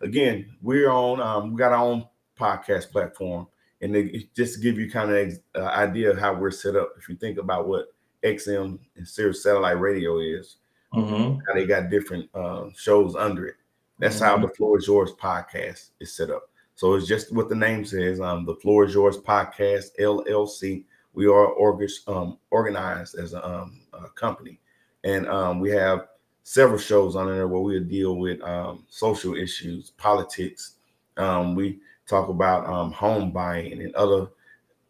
[0.00, 1.20] again, we're on.
[1.20, 2.06] Um, we got our own
[2.38, 3.46] podcast platform,
[3.82, 6.94] and it, just to give you kind of uh, idea of how we're set up.
[6.98, 7.88] If you think about what
[8.36, 10.56] XM and Sirius satellite radio is,
[10.94, 11.40] Mm-hmm.
[11.46, 13.56] how they got different uh, shows under it.
[13.98, 16.48] That's how the Floor is Yours podcast is set up.
[16.76, 18.20] So it's just what the name says.
[18.22, 20.84] Um, the Floor is Yours podcast LLC.
[21.12, 24.60] We are org- um, organized as a, um, a company,
[25.04, 26.06] and um, we have
[26.42, 30.76] several shows on there where we deal with um, social issues, politics.
[31.18, 34.28] Um, we talk about um, home buying and other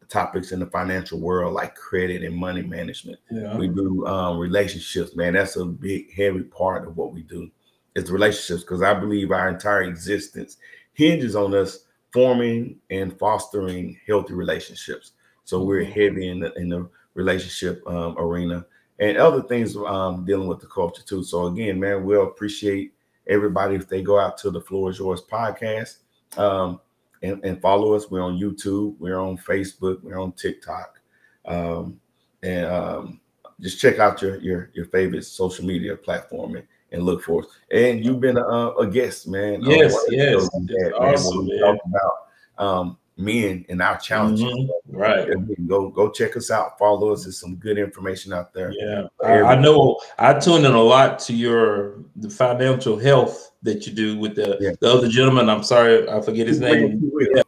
[0.09, 3.19] topics in the financial world like credit and money management.
[3.31, 3.57] Yeah.
[3.57, 5.35] We do um, relationships, man.
[5.35, 7.51] That's a big, heavy part of what we do.
[7.95, 10.57] It's relationships because I believe our entire existence
[10.95, 15.13] hinges on us forming and fostering healthy relationships.
[15.45, 18.65] So we're heavy in the in the relationship um, arena
[18.99, 21.23] and other things um, dealing with the culture too.
[21.23, 22.93] So again, man, we'll appreciate
[23.27, 25.99] everybody if they go out to the Floor is Yours podcast
[26.37, 26.81] um,
[27.23, 28.11] and, and follow us.
[28.11, 31.01] We're on YouTube, we're on Facebook, we're on TikTok.
[31.47, 32.01] Um,
[32.43, 33.21] and um,
[33.61, 37.49] just check out your your your favorite social media platform and, and look for us.
[37.73, 39.62] And you've been a, a guest, man.
[39.62, 40.33] Yes, yes.
[40.33, 41.61] shows we It's had, man, where awesome, we man.
[41.61, 44.45] talked about um, men and our challenges.
[44.45, 44.69] Mhm.
[44.89, 45.29] Right.
[45.29, 46.79] And we can Go go check us out.
[46.79, 47.25] Follow us.
[47.25, 48.73] There's some good information out there.
[48.73, 50.01] Yeah, I, I know.
[50.19, 54.57] I tune in a lot to your the financial health that you do with the
[54.61, 54.71] Yeah.
[54.81, 55.49] the other gentleman.
[55.49, 57.11] I'm sorry, I forget his name.
[57.35, 57.43] Yeah.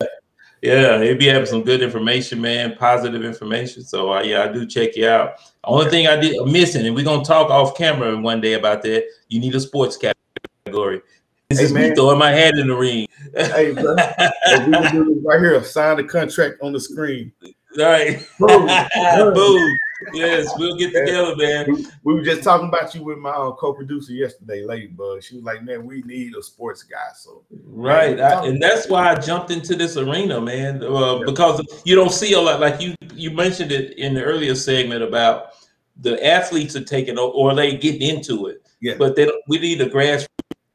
[0.63, 3.83] Yeah, he'd be having some good information, man, positive information.
[3.83, 5.37] So uh, yeah, I do check you out.
[5.65, 9.05] Only thing I did missing, and we're gonna talk off camera one day about that.
[9.29, 11.01] You need a sports category.
[11.49, 11.95] This Hey, is me man.
[11.97, 13.07] throwing my hat in the ring.
[13.35, 13.97] Hey, bro.
[14.67, 15.63] We do right here.
[15.65, 17.33] Sign the contract on the screen.
[17.79, 18.25] right.
[18.39, 18.67] Boom.
[19.35, 19.79] Boom.
[20.13, 21.67] Yes, we'll get together, man.
[21.73, 25.23] We, we were just talking about you with my uh, co-producer yesterday, Ladybug.
[25.23, 29.11] She was like, "Man, we need a sports guy." So Right, I, and that's why
[29.11, 30.83] I jumped into this arena, man.
[30.83, 34.55] Uh, because you don't see a lot, like you you mentioned it in the earlier
[34.55, 35.51] segment about
[36.01, 38.67] the athletes are taking or they getting into it.
[38.81, 38.95] Yeah.
[38.99, 40.27] But they don't, we need a grassroots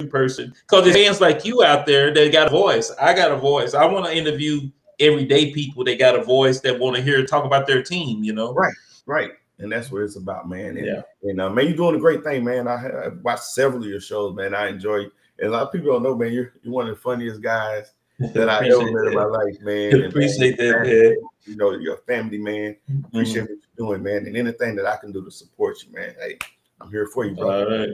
[0.09, 2.91] person because there's fans like you out there that got a voice.
[3.01, 3.73] I got a voice.
[3.73, 4.69] I want to interview
[4.99, 8.23] everyday people that got a voice that want to hear talk about their team.
[8.23, 8.53] You know.
[8.53, 8.73] Right.
[9.05, 10.77] Right, and that's what it's about, man.
[10.77, 11.01] And, Yeah.
[11.23, 12.67] and uh, man, you're doing a great thing, man.
[12.67, 14.53] I, I've watched several of your shows, man.
[14.53, 15.05] I enjoy.
[15.39, 16.31] And a lot of people don't know, man.
[16.33, 19.91] You're you're one of the funniest guys that I ever met in my life, man.
[19.93, 21.15] And, Appreciate that, man, man.
[21.45, 22.75] You know, you're a family man.
[23.07, 23.49] Appreciate Mhm.
[23.49, 24.25] what you're doing, man.
[24.27, 26.15] And anything that I can do to support you, man.
[26.19, 26.37] Hey,
[26.81, 27.49] I'm here for you, bro.
[27.65, 27.89] All right.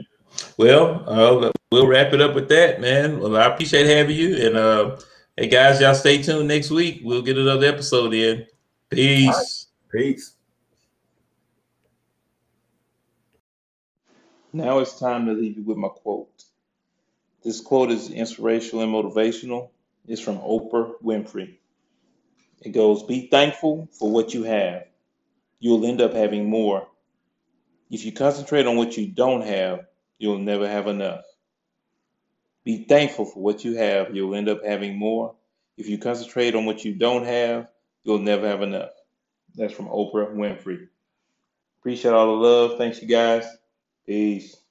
[0.56, 3.20] Well, uh, we'll wrap it up with that, man.
[3.20, 4.36] Well, I appreciate having you.
[4.46, 4.96] And uh,
[5.36, 7.00] hey, guys, y'all stay tuned next week.
[7.04, 8.46] We'll get another episode in.
[8.88, 9.66] Peace.
[9.92, 10.36] Peace.
[14.54, 16.44] Now it's time to leave you with my quote.
[17.42, 19.70] This quote is inspirational and motivational.
[20.06, 21.54] It's from Oprah Winfrey.
[22.60, 24.84] It goes, Be thankful for what you have.
[25.58, 26.86] You'll end up having more.
[27.90, 29.86] If you concentrate on what you don't have,
[30.18, 31.24] you'll never have enough.
[32.64, 34.14] Be thankful for what you have.
[34.14, 35.34] You'll end up having more.
[35.78, 37.68] If you concentrate on what you don't have,
[38.04, 38.90] you'll never have enough.
[39.54, 40.88] That's from Oprah Winfrey.
[41.80, 42.78] Appreciate all the love.
[42.78, 43.44] Thanks, you guys.
[44.06, 44.61] Peace.